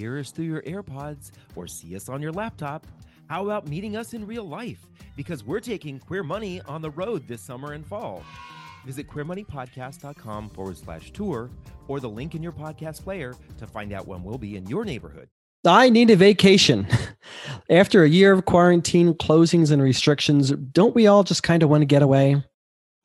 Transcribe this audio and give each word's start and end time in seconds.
hear 0.00 0.18
us 0.18 0.30
through 0.30 0.46
your 0.46 0.62
AirPods 0.62 1.30
or 1.54 1.66
see 1.66 1.94
us 1.94 2.08
on 2.08 2.22
your 2.22 2.32
laptop, 2.32 2.86
how 3.28 3.44
about 3.44 3.68
meeting 3.68 3.96
us 3.96 4.14
in 4.14 4.26
real 4.26 4.44
life? 4.44 4.86
Because 5.14 5.44
we're 5.44 5.60
taking 5.60 5.98
Queer 5.98 6.22
Money 6.22 6.62
on 6.62 6.80
the 6.80 6.90
road 6.90 7.28
this 7.28 7.42
summer 7.42 7.74
and 7.74 7.86
fall. 7.86 8.24
Visit 8.86 9.08
queermoneypodcast.com 9.08 10.50
forward 10.50 10.78
slash 10.78 11.10
tour 11.10 11.50
or 11.86 12.00
the 12.00 12.08
link 12.08 12.34
in 12.34 12.42
your 12.42 12.52
podcast 12.52 13.04
player 13.04 13.34
to 13.58 13.66
find 13.66 13.92
out 13.92 14.08
when 14.08 14.24
we'll 14.24 14.38
be 14.38 14.56
in 14.56 14.66
your 14.66 14.86
neighborhood. 14.86 15.28
I 15.66 15.90
need 15.90 16.08
a 16.08 16.16
vacation. 16.16 16.86
After 17.70 18.02
a 18.02 18.08
year 18.08 18.32
of 18.32 18.46
quarantine, 18.46 19.12
closings, 19.12 19.70
and 19.70 19.82
restrictions, 19.82 20.50
don't 20.50 20.94
we 20.94 21.06
all 21.06 21.22
just 21.22 21.42
kind 21.42 21.62
of 21.62 21.68
want 21.68 21.82
to 21.82 21.86
get 21.86 22.02
away? 22.02 22.42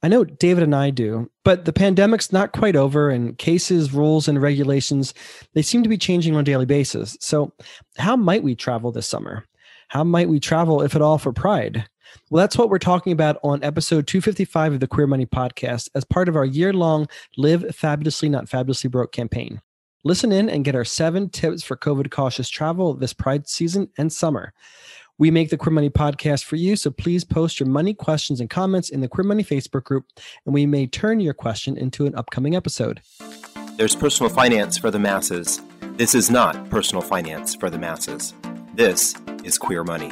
I 0.05 0.07
know 0.07 0.23
David 0.23 0.61
and 0.61 0.75
I 0.75 0.91
do, 0.91 1.31
but 1.43 1.65
the 1.65 1.73
pandemic's 1.73 2.31
not 2.31 2.51
quite 2.51 2.75
over 2.75 3.09
and 3.09 3.35
cases, 3.39 3.91
rules, 3.91 4.27
and 4.27 4.39
regulations, 4.39 5.15
they 5.55 5.63
seem 5.63 5.81
to 5.81 5.89
be 5.89 5.97
changing 5.97 6.35
on 6.35 6.41
a 6.41 6.43
daily 6.43 6.67
basis. 6.67 7.17
So, 7.21 7.53
how 7.97 8.15
might 8.15 8.43
we 8.43 8.53
travel 8.53 8.91
this 8.91 9.07
summer? 9.07 9.45
How 9.87 10.03
might 10.03 10.29
we 10.29 10.39
travel, 10.39 10.83
if 10.83 10.95
at 10.95 11.01
all, 11.01 11.17
for 11.17 11.33
Pride? 11.33 11.89
Well, 12.29 12.43
that's 12.43 12.55
what 12.55 12.69
we're 12.69 12.77
talking 12.77 13.13
about 13.13 13.37
on 13.43 13.63
episode 13.63 14.05
255 14.05 14.73
of 14.73 14.79
the 14.79 14.87
Queer 14.87 15.07
Money 15.07 15.25
Podcast 15.25 15.89
as 15.95 16.03
part 16.03 16.29
of 16.29 16.35
our 16.35 16.45
year 16.45 16.71
long 16.71 17.07
Live 17.35 17.75
Fabulously, 17.75 18.29
Not 18.29 18.47
Fabulously 18.47 18.91
Broke 18.91 19.11
campaign. 19.11 19.59
Listen 20.03 20.31
in 20.31 20.51
and 20.51 20.63
get 20.63 20.75
our 20.75 20.85
seven 20.85 21.31
tips 21.31 21.63
for 21.63 21.75
COVID 21.75 22.11
cautious 22.11 22.47
travel 22.47 22.93
this 22.93 23.11
Pride 23.11 23.49
season 23.49 23.89
and 23.97 24.13
summer. 24.13 24.53
We 25.17 25.31
make 25.31 25.49
the 25.49 25.55
Queer 25.55 25.71
Money 25.71 25.89
podcast 25.89 26.43
for 26.43 26.57
you, 26.57 26.75
so 26.75 26.91
please 26.91 27.23
post 27.23 27.61
your 27.61 27.69
money 27.69 27.93
questions 27.93 28.41
and 28.41 28.49
comments 28.49 28.89
in 28.89 28.99
the 28.99 29.07
Queer 29.07 29.23
Money 29.23 29.45
Facebook 29.45 29.85
group, 29.85 30.07
and 30.45 30.53
we 30.53 30.65
may 30.65 30.87
turn 30.87 31.21
your 31.21 31.33
question 31.33 31.77
into 31.77 32.05
an 32.05 32.13
upcoming 32.15 32.53
episode. 32.53 32.99
There's 33.77 33.95
personal 33.95 34.29
finance 34.29 34.77
for 34.77 34.91
the 34.91 34.99
masses. 34.99 35.61
This 35.93 36.15
is 36.15 36.29
not 36.29 36.69
personal 36.69 37.01
finance 37.01 37.55
for 37.55 37.69
the 37.69 37.79
masses. 37.79 38.33
This 38.73 39.15
is 39.45 39.57
Queer 39.57 39.85
Money. 39.85 40.11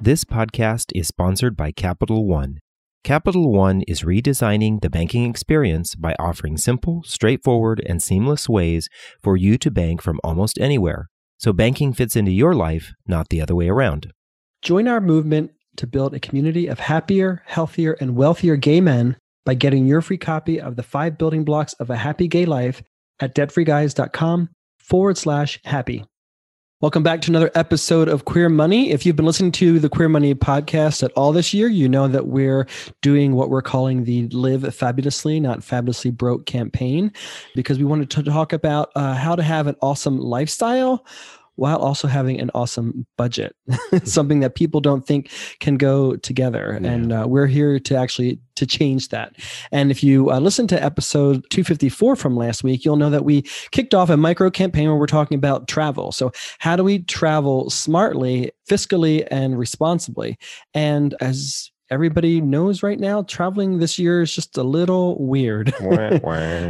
This 0.00 0.24
podcast 0.24 0.92
is 0.94 1.08
sponsored 1.08 1.56
by 1.56 1.72
Capital 1.72 2.28
One. 2.28 2.60
Capital 3.02 3.50
One 3.52 3.82
is 3.88 4.02
redesigning 4.02 4.82
the 4.82 4.90
banking 4.90 5.28
experience 5.28 5.96
by 5.96 6.14
offering 6.16 6.58
simple, 6.58 7.02
straightforward, 7.02 7.82
and 7.84 8.00
seamless 8.00 8.48
ways 8.48 8.88
for 9.20 9.36
you 9.36 9.58
to 9.58 9.68
bank 9.68 10.00
from 10.00 10.20
almost 10.22 10.60
anywhere. 10.60 11.08
So 11.40 11.54
banking 11.54 11.94
fits 11.94 12.16
into 12.16 12.32
your 12.32 12.54
life, 12.54 12.92
not 13.06 13.30
the 13.30 13.40
other 13.40 13.54
way 13.54 13.70
around. 13.70 14.12
Join 14.60 14.86
our 14.86 15.00
movement 15.00 15.52
to 15.76 15.86
build 15.86 16.12
a 16.12 16.20
community 16.20 16.66
of 16.66 16.78
happier, 16.78 17.42
healthier, 17.46 17.96
and 17.98 18.14
wealthier 18.14 18.56
gay 18.56 18.82
men 18.82 19.16
by 19.46 19.54
getting 19.54 19.86
your 19.86 20.02
free 20.02 20.18
copy 20.18 20.60
of 20.60 20.76
the 20.76 20.82
five 20.82 21.16
building 21.16 21.42
blocks 21.42 21.72
of 21.74 21.88
a 21.88 21.96
happy 21.96 22.28
gay 22.28 22.44
life 22.44 22.82
at 23.20 23.34
debtfreeguys.com 23.34 24.50
forward 24.78 25.16
slash 25.16 25.58
happy. 25.64 26.04
Welcome 26.82 27.02
back 27.02 27.20
to 27.20 27.30
another 27.30 27.50
episode 27.54 28.08
of 28.08 28.24
Queer 28.24 28.48
Money. 28.48 28.90
If 28.90 29.04
you've 29.04 29.14
been 29.14 29.26
listening 29.26 29.52
to 29.52 29.78
the 29.78 29.90
Queer 29.90 30.08
Money 30.08 30.34
podcast 30.34 31.02
at 31.02 31.12
all 31.12 31.30
this 31.30 31.52
year, 31.52 31.68
you 31.68 31.90
know 31.90 32.08
that 32.08 32.28
we're 32.28 32.66
doing 33.02 33.34
what 33.34 33.50
we're 33.50 33.60
calling 33.60 34.04
the 34.04 34.28
Live 34.28 34.74
Fabulously, 34.74 35.40
Not 35.40 35.62
Fabulously 35.62 36.10
Broke 36.10 36.46
campaign, 36.46 37.12
because 37.54 37.78
we 37.78 37.84
wanted 37.84 38.08
to 38.08 38.22
talk 38.22 38.54
about 38.54 38.92
uh, 38.96 39.12
how 39.12 39.36
to 39.36 39.42
have 39.42 39.66
an 39.66 39.76
awesome 39.82 40.18
lifestyle 40.18 41.04
while 41.56 41.78
also 41.78 42.08
having 42.08 42.40
an 42.40 42.50
awesome 42.54 43.06
budget, 43.16 43.54
something 44.04 44.40
that 44.40 44.54
people 44.54 44.80
don't 44.80 45.06
think 45.06 45.30
can 45.60 45.76
go 45.76 46.16
together. 46.16 46.78
Yeah. 46.80 46.90
And 46.90 47.12
uh, 47.12 47.26
we're 47.28 47.46
here 47.46 47.78
to 47.78 47.96
actually 47.96 48.40
to 48.56 48.66
change 48.66 49.08
that. 49.08 49.36
And 49.72 49.90
if 49.90 50.02
you 50.04 50.30
uh, 50.30 50.38
listen 50.38 50.66
to 50.68 50.82
episode 50.82 51.44
254 51.50 52.16
from 52.16 52.36
last 52.36 52.62
week, 52.62 52.84
you'll 52.84 52.96
know 52.96 53.10
that 53.10 53.24
we 53.24 53.42
kicked 53.70 53.94
off 53.94 54.10
a 54.10 54.16
micro 54.16 54.50
campaign 54.50 54.88
where 54.88 54.98
we're 54.98 55.06
talking 55.06 55.36
about 55.36 55.66
travel. 55.66 56.12
So 56.12 56.30
how 56.58 56.76
do 56.76 56.84
we 56.84 57.00
travel 57.00 57.70
smartly, 57.70 58.52
fiscally, 58.68 59.26
and 59.30 59.58
responsibly? 59.58 60.38
And 60.74 61.14
as 61.20 61.70
everybody 61.90 62.40
knows 62.40 62.82
right 62.82 63.00
now, 63.00 63.22
traveling 63.22 63.78
this 63.78 63.98
year 63.98 64.22
is 64.22 64.32
just 64.32 64.56
a 64.56 64.62
little 64.62 65.18
weird. 65.18 65.74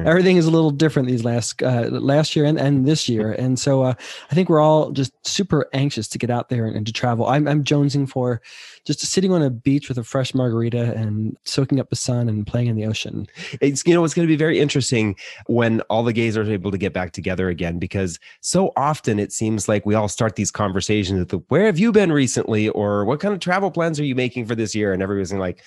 Everything 0.07 0.37
is 0.37 0.47
a 0.47 0.51
little 0.51 0.71
different 0.71 1.09
these 1.09 1.25
last 1.25 1.63
uh, 1.63 1.89
last 1.91 2.35
year 2.35 2.47
and, 2.47 2.59
and 2.59 2.87
this 2.87 3.09
year, 3.09 3.33
and 3.39 3.59
so 3.59 3.83
uh, 3.83 3.95
I 4.31 4.35
think 4.35 4.49
we're 4.49 4.61
all 4.61 4.91
just 4.91 5.13
super 5.27 5.69
anxious 5.73 6.09
to 6.09 6.19
get 6.19 6.31
out 6.31 6.49
there 6.49 6.67
and, 6.67 6.77
and, 6.77 6.87
to 6.87 6.93
travel. 6.93 7.27
I'm, 7.27 7.47
I'm 7.47 7.63
jonesing 7.63 8.09
for 8.09 8.41
just 8.85 9.01
sitting 9.01 9.33
on 9.33 9.43
a 9.43 9.51
beach 9.51 9.89
with 9.89 9.99
a 9.99 10.05
fresh 10.05 10.35
margarita 10.35 10.95
and 10.95 11.37
soaking 11.45 11.79
up 11.79 11.91
the 11.91 11.97
sun 11.97 12.29
and 12.29 12.47
playing 12.47 12.69
in 12.69 12.77
the 12.77 12.87
ocean. 12.87 13.27
It's 13.61 13.87
you 13.87 13.95
know 13.95 14.05
it's 14.05 14.15
going 14.15 14.27
to 14.27 14.33
be 14.33 14.37
very 14.37 14.59
interesting 14.59 15.17
when 15.47 15.81
all 15.83 16.03
the 16.03 16.13
gays 16.13 16.37
are 16.37 16.51
able 16.51 16.71
to 16.71 16.79
get 16.79 16.93
back 16.93 17.13
together 17.13 17.49
again 17.49 17.79
because 17.79 18.19
so 18.41 18.73
often 18.77 19.19
it 19.19 19.33
seems 19.33 19.69
like 19.69 19.85
we 19.85 19.95
all 19.95 20.09
start 20.09 20.37
these 20.37 20.51
conversations 20.51 21.19
with 21.19 21.29
the, 21.29 21.39
where 21.49 21.67
have 21.67 21.79
you 21.79 21.93
been 21.93 22.13
recently 22.13 22.69
or 22.71 23.05
what 23.05 23.21
kind 23.21 23.35
of 23.35 23.41
travel 23.41 23.71
plans 23.71 24.01
are 24.01 24.05
you 24.05 24.15
making 24.15 24.47
for 24.47 24.55
this 24.55 24.75
year 24.75 24.93
and 24.93 25.03
everybody's 25.11 25.33
like 25.33 25.63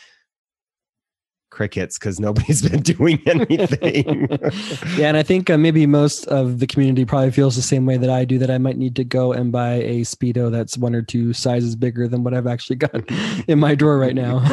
crickets 1.54 2.00
because 2.00 2.20
nobody's 2.20 2.62
been 2.70 2.82
doing 2.82 3.22
anything. 3.28 4.28
yeah, 4.98 5.08
and 5.08 5.18
I 5.18 5.24
think 5.24 5.50
uh, 5.50 5.58
maybe 5.58 5.86
most 5.86 6.26
of 6.28 6.60
the 6.60 6.68
community 6.68 7.06
probably 7.06 7.32
feels 7.32 7.56
the 7.56 7.62
same 7.62 7.86
way 7.86 7.98
that 7.98 8.10
I 8.10 8.26
do. 8.26 8.38
That 8.38 8.50
I 8.50 8.58
might 8.58 8.78
need 8.78 8.96
to 8.98 9.04
go 9.04 9.32
and 9.32 9.52
buy 9.52 9.76
a 9.76 10.02
speedo 10.02 10.52
that's 10.52 10.78
one 10.78 10.96
or 10.96 11.02
two 11.02 11.32
sizes 11.32 11.76
bigger 11.76 12.08
than 12.08 12.24
what 12.24 12.34
I've 12.34 12.48
actually 12.48 12.78
got 12.78 13.10
in 13.48 13.60
my 13.60 13.76
drawer 13.76 14.00
right 14.00 14.16
now. 14.16 14.44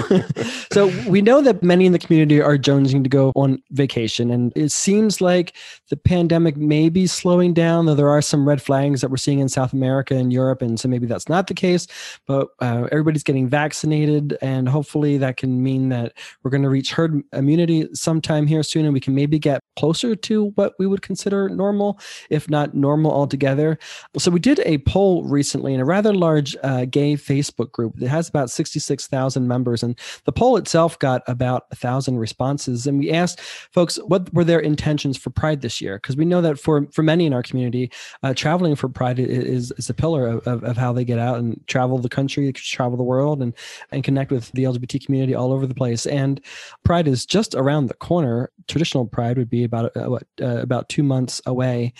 so 0.72 0.92
we 1.08 1.22
know 1.22 1.40
that 1.40 1.62
many 1.62 1.86
in 1.86 1.92
the 1.92 1.98
community 1.98 2.40
are 2.40 2.58
jonesing 2.58 3.02
to 3.02 3.08
go 3.08 3.32
on 3.34 3.62
vacation, 3.70 4.30
and 4.30 4.52
it 4.54 4.70
seems 4.70 5.20
like 5.20 5.56
the 5.88 5.96
pandemic 5.96 6.56
may 6.56 6.88
be 6.88 7.06
slowing 7.06 7.54
down. 7.54 7.86
Though 7.86 7.94
there 7.94 8.10
are 8.10 8.22
some 8.22 8.46
red 8.46 8.60
flags 8.60 9.00
that 9.00 9.10
we're 9.10 9.16
seeing 9.16 9.40
in 9.40 9.48
South 9.48 9.72
America 9.72 10.14
and 10.14 10.32
Europe, 10.32 10.60
and 10.60 10.78
so 10.78 10.88
maybe 10.88 11.06
that's 11.06 11.28
not 11.28 11.46
the 11.46 11.54
case. 11.54 11.86
But 12.26 12.48
uh, 12.60 12.88
everybody's 12.92 13.24
getting 13.24 13.48
vaccinated, 13.48 14.36
and 14.42 14.68
hopefully 14.68 15.16
that 15.18 15.38
can 15.38 15.62
mean 15.62 15.88
that 15.88 16.12
we're 16.42 16.50
going 16.50 16.62
to 16.62 16.68
reach 16.68 16.89
herd 16.92 17.22
immunity 17.32 17.88
sometime 17.92 18.46
here 18.46 18.62
soon, 18.62 18.84
and 18.84 18.94
we 18.94 19.00
can 19.00 19.14
maybe 19.14 19.38
get 19.38 19.60
closer 19.78 20.14
to 20.14 20.46
what 20.56 20.74
we 20.78 20.86
would 20.86 21.02
consider 21.02 21.48
normal, 21.48 21.98
if 22.28 22.48
not 22.50 22.74
normal 22.74 23.12
altogether. 23.12 23.78
So 24.18 24.30
we 24.30 24.40
did 24.40 24.60
a 24.60 24.78
poll 24.78 25.24
recently 25.24 25.74
in 25.74 25.80
a 25.80 25.84
rather 25.84 26.12
large 26.14 26.56
uh, 26.62 26.84
gay 26.84 27.14
Facebook 27.14 27.72
group 27.72 27.96
that 27.96 28.08
has 28.08 28.28
about 28.28 28.50
66,000 28.50 29.46
members, 29.46 29.82
and 29.82 29.98
the 30.24 30.32
poll 30.32 30.56
itself 30.56 30.98
got 30.98 31.22
about 31.26 31.64
a 31.70 31.76
thousand 31.76 32.18
responses. 32.18 32.86
And 32.86 32.98
we 32.98 33.10
asked 33.10 33.40
folks 33.40 33.96
what 34.06 34.32
were 34.34 34.44
their 34.44 34.60
intentions 34.60 35.16
for 35.16 35.30
Pride 35.30 35.62
this 35.62 35.80
year, 35.80 35.96
because 35.96 36.16
we 36.16 36.24
know 36.24 36.40
that 36.40 36.58
for 36.58 36.86
for 36.92 37.02
many 37.02 37.26
in 37.26 37.32
our 37.32 37.42
community, 37.42 37.90
uh, 38.22 38.34
traveling 38.34 38.74
for 38.74 38.88
Pride 38.88 39.18
is 39.18 39.72
is 39.72 39.88
a 39.88 39.94
pillar 39.94 40.26
of, 40.26 40.46
of, 40.46 40.64
of 40.64 40.76
how 40.76 40.92
they 40.92 41.04
get 41.04 41.18
out 41.18 41.38
and 41.38 41.60
travel 41.66 41.98
the 41.98 42.08
country, 42.08 42.52
travel 42.52 42.96
the 42.96 43.02
world, 43.02 43.42
and 43.42 43.54
and 43.92 44.04
connect 44.04 44.30
with 44.30 44.50
the 44.52 44.64
LGBT 44.64 45.04
community 45.04 45.34
all 45.34 45.52
over 45.52 45.66
the 45.66 45.74
place. 45.74 46.06
And 46.06 46.40
Pride 46.84 47.06
is 47.06 47.26
just 47.26 47.54
around 47.54 47.86
the 47.86 47.94
corner. 47.94 48.50
Traditional 48.66 49.06
Pride 49.06 49.38
would 49.38 49.50
be 49.50 49.64
about 49.64 49.96
uh, 49.96 50.10
what, 50.10 50.22
uh, 50.40 50.58
about 50.58 50.88
two 50.88 51.02
months 51.02 51.40
away. 51.46 51.92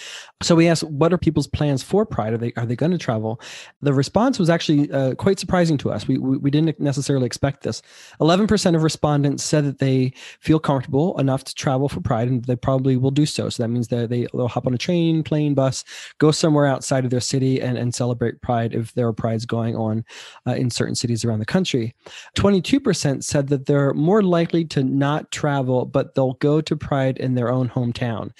So 0.42 0.54
we 0.54 0.68
asked, 0.68 0.84
what 0.84 1.12
are 1.12 1.18
people's 1.18 1.46
plans 1.46 1.82
for 1.82 2.06
Pride? 2.06 2.32
Are 2.32 2.38
they 2.38 2.52
are 2.56 2.66
they 2.66 2.76
going 2.76 2.92
to 2.92 2.98
travel? 2.98 3.40
The 3.82 3.92
response 3.92 4.38
was 4.38 4.50
actually 4.50 4.90
uh, 4.90 5.14
quite 5.14 5.38
surprising 5.38 5.78
to 5.78 5.90
us. 5.90 6.08
We, 6.08 6.18
we, 6.18 6.38
we 6.38 6.50
didn't 6.50 6.80
necessarily 6.80 7.26
expect 7.26 7.62
this. 7.62 7.82
Eleven 8.20 8.46
percent 8.46 8.74
of 8.76 8.82
respondents 8.82 9.44
said 9.44 9.64
that 9.64 9.78
they 9.78 10.12
feel 10.40 10.58
comfortable 10.58 11.18
enough 11.18 11.44
to 11.44 11.54
travel 11.54 11.88
for 11.88 12.00
Pride, 12.00 12.28
and 12.28 12.44
they 12.44 12.56
probably 12.56 12.96
will 12.96 13.10
do 13.10 13.26
so. 13.26 13.48
So 13.48 13.62
that 13.62 13.68
means 13.68 13.88
that 13.88 14.08
they 14.08 14.26
they'll 14.32 14.48
hop 14.48 14.66
on 14.66 14.74
a 14.74 14.78
train, 14.78 15.22
plane, 15.22 15.54
bus, 15.54 15.84
go 16.18 16.30
somewhere 16.30 16.66
outside 16.66 17.04
of 17.04 17.10
their 17.10 17.20
city, 17.20 17.60
and 17.60 17.76
and 17.76 17.94
celebrate 17.94 18.40
Pride 18.40 18.74
if 18.74 18.94
there 18.94 19.06
are 19.06 19.12
prides 19.12 19.46
going 19.46 19.76
on 19.76 20.04
uh, 20.46 20.54
in 20.54 20.70
certain 20.70 20.94
cities 20.94 21.24
around 21.24 21.40
the 21.40 21.46
country. 21.46 21.94
Twenty 22.34 22.60
two 22.60 22.80
percent 22.80 23.24
said 23.24 23.48
that 23.48 23.66
they're 23.66 23.94
more 23.94 24.22
likely 24.22 24.64
to 24.70 24.82
not 24.82 25.30
travel, 25.30 25.84
but 25.84 26.14
they'll 26.14 26.34
go 26.34 26.60
to 26.60 26.76
Pride 26.76 27.18
in 27.18 27.34
their 27.34 27.50
own 27.50 27.68
hometown. 27.68 28.30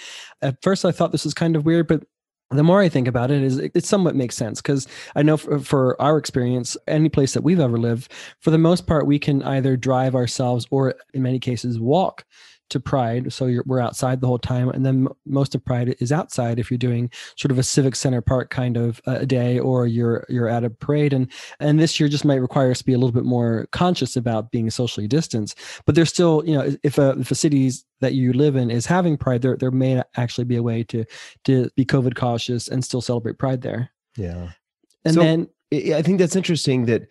At 0.42 0.62
first, 0.62 0.84
I 0.84 0.92
thought 0.92 1.12
this 1.12 1.24
was 1.24 1.34
kind 1.34 1.56
of 1.56 1.64
weird, 1.64 1.86
but 1.86 2.04
the 2.50 2.64
more 2.64 2.80
I 2.80 2.88
think 2.88 3.06
about 3.06 3.30
it, 3.30 3.42
is 3.42 3.58
it, 3.58 3.84
somewhat 3.84 4.16
makes 4.16 4.36
sense 4.36 4.60
because 4.60 4.88
I 5.14 5.22
know 5.22 5.36
for, 5.36 5.60
for, 5.60 6.02
our 6.02 6.18
experience, 6.18 6.76
any 6.88 7.08
place 7.08 7.34
that 7.34 7.44
we've 7.44 7.60
ever 7.60 7.78
lived, 7.78 8.12
for 8.40 8.50
the 8.50 8.58
most 8.58 8.86
part, 8.86 9.06
we 9.06 9.20
can 9.20 9.42
either 9.44 9.76
drive 9.76 10.16
ourselves 10.16 10.66
or, 10.70 10.94
in 11.14 11.22
many 11.22 11.38
cases, 11.38 11.78
walk 11.78 12.24
to 12.70 12.80
Pride. 12.80 13.32
So 13.32 13.62
we're 13.66 13.80
outside 13.80 14.20
the 14.20 14.26
whole 14.26 14.38
time. 14.38 14.68
And 14.70 14.84
then 14.84 15.08
most 15.26 15.54
of 15.54 15.64
Pride 15.64 15.94
is 16.00 16.12
outside 16.12 16.58
if 16.58 16.70
you're 16.70 16.78
doing 16.78 17.10
sort 17.36 17.50
of 17.50 17.58
a 17.58 17.62
civic 17.62 17.94
center 17.94 18.20
park 18.20 18.50
kind 18.50 18.76
of 18.76 19.00
a 19.06 19.26
day 19.26 19.58
or 19.58 19.86
you're 19.86 20.24
you're 20.28 20.48
at 20.48 20.64
a 20.64 20.70
parade. 20.70 21.12
And 21.12 21.30
and 21.58 21.78
this 21.78 22.00
year 22.00 22.08
just 22.08 22.24
might 22.24 22.36
require 22.36 22.70
us 22.70 22.78
to 22.78 22.84
be 22.84 22.92
a 22.92 22.98
little 22.98 23.12
bit 23.12 23.24
more 23.24 23.68
conscious 23.72 24.16
about 24.16 24.50
being 24.50 24.70
socially 24.70 25.06
distanced. 25.06 25.58
But 25.84 25.94
there's 25.94 26.10
still, 26.10 26.42
you 26.46 26.54
know, 26.56 26.74
if 26.82 26.98
a 26.98 27.10
if 27.18 27.30
a 27.30 27.34
city's 27.34 27.84
that 28.00 28.14
you 28.14 28.32
live 28.32 28.56
in 28.56 28.70
is 28.70 28.86
having 28.86 29.16
Pride, 29.16 29.42
there 29.42 29.56
there 29.56 29.70
may 29.70 30.02
actually 30.16 30.44
be 30.44 30.56
a 30.56 30.62
way 30.62 30.82
to 30.84 31.04
to 31.44 31.70
be 31.76 31.84
COVID 31.84 32.14
cautious 32.14 32.68
and 32.68 32.84
still 32.84 33.00
celebrate 33.00 33.38
Pride 33.38 33.62
there. 33.62 33.90
Yeah. 34.16 34.50
And 35.04 35.14
so, 35.14 35.20
then 35.20 35.48
I 35.72 36.02
think 36.02 36.18
that's 36.18 36.36
interesting 36.36 36.86
that 36.86 37.02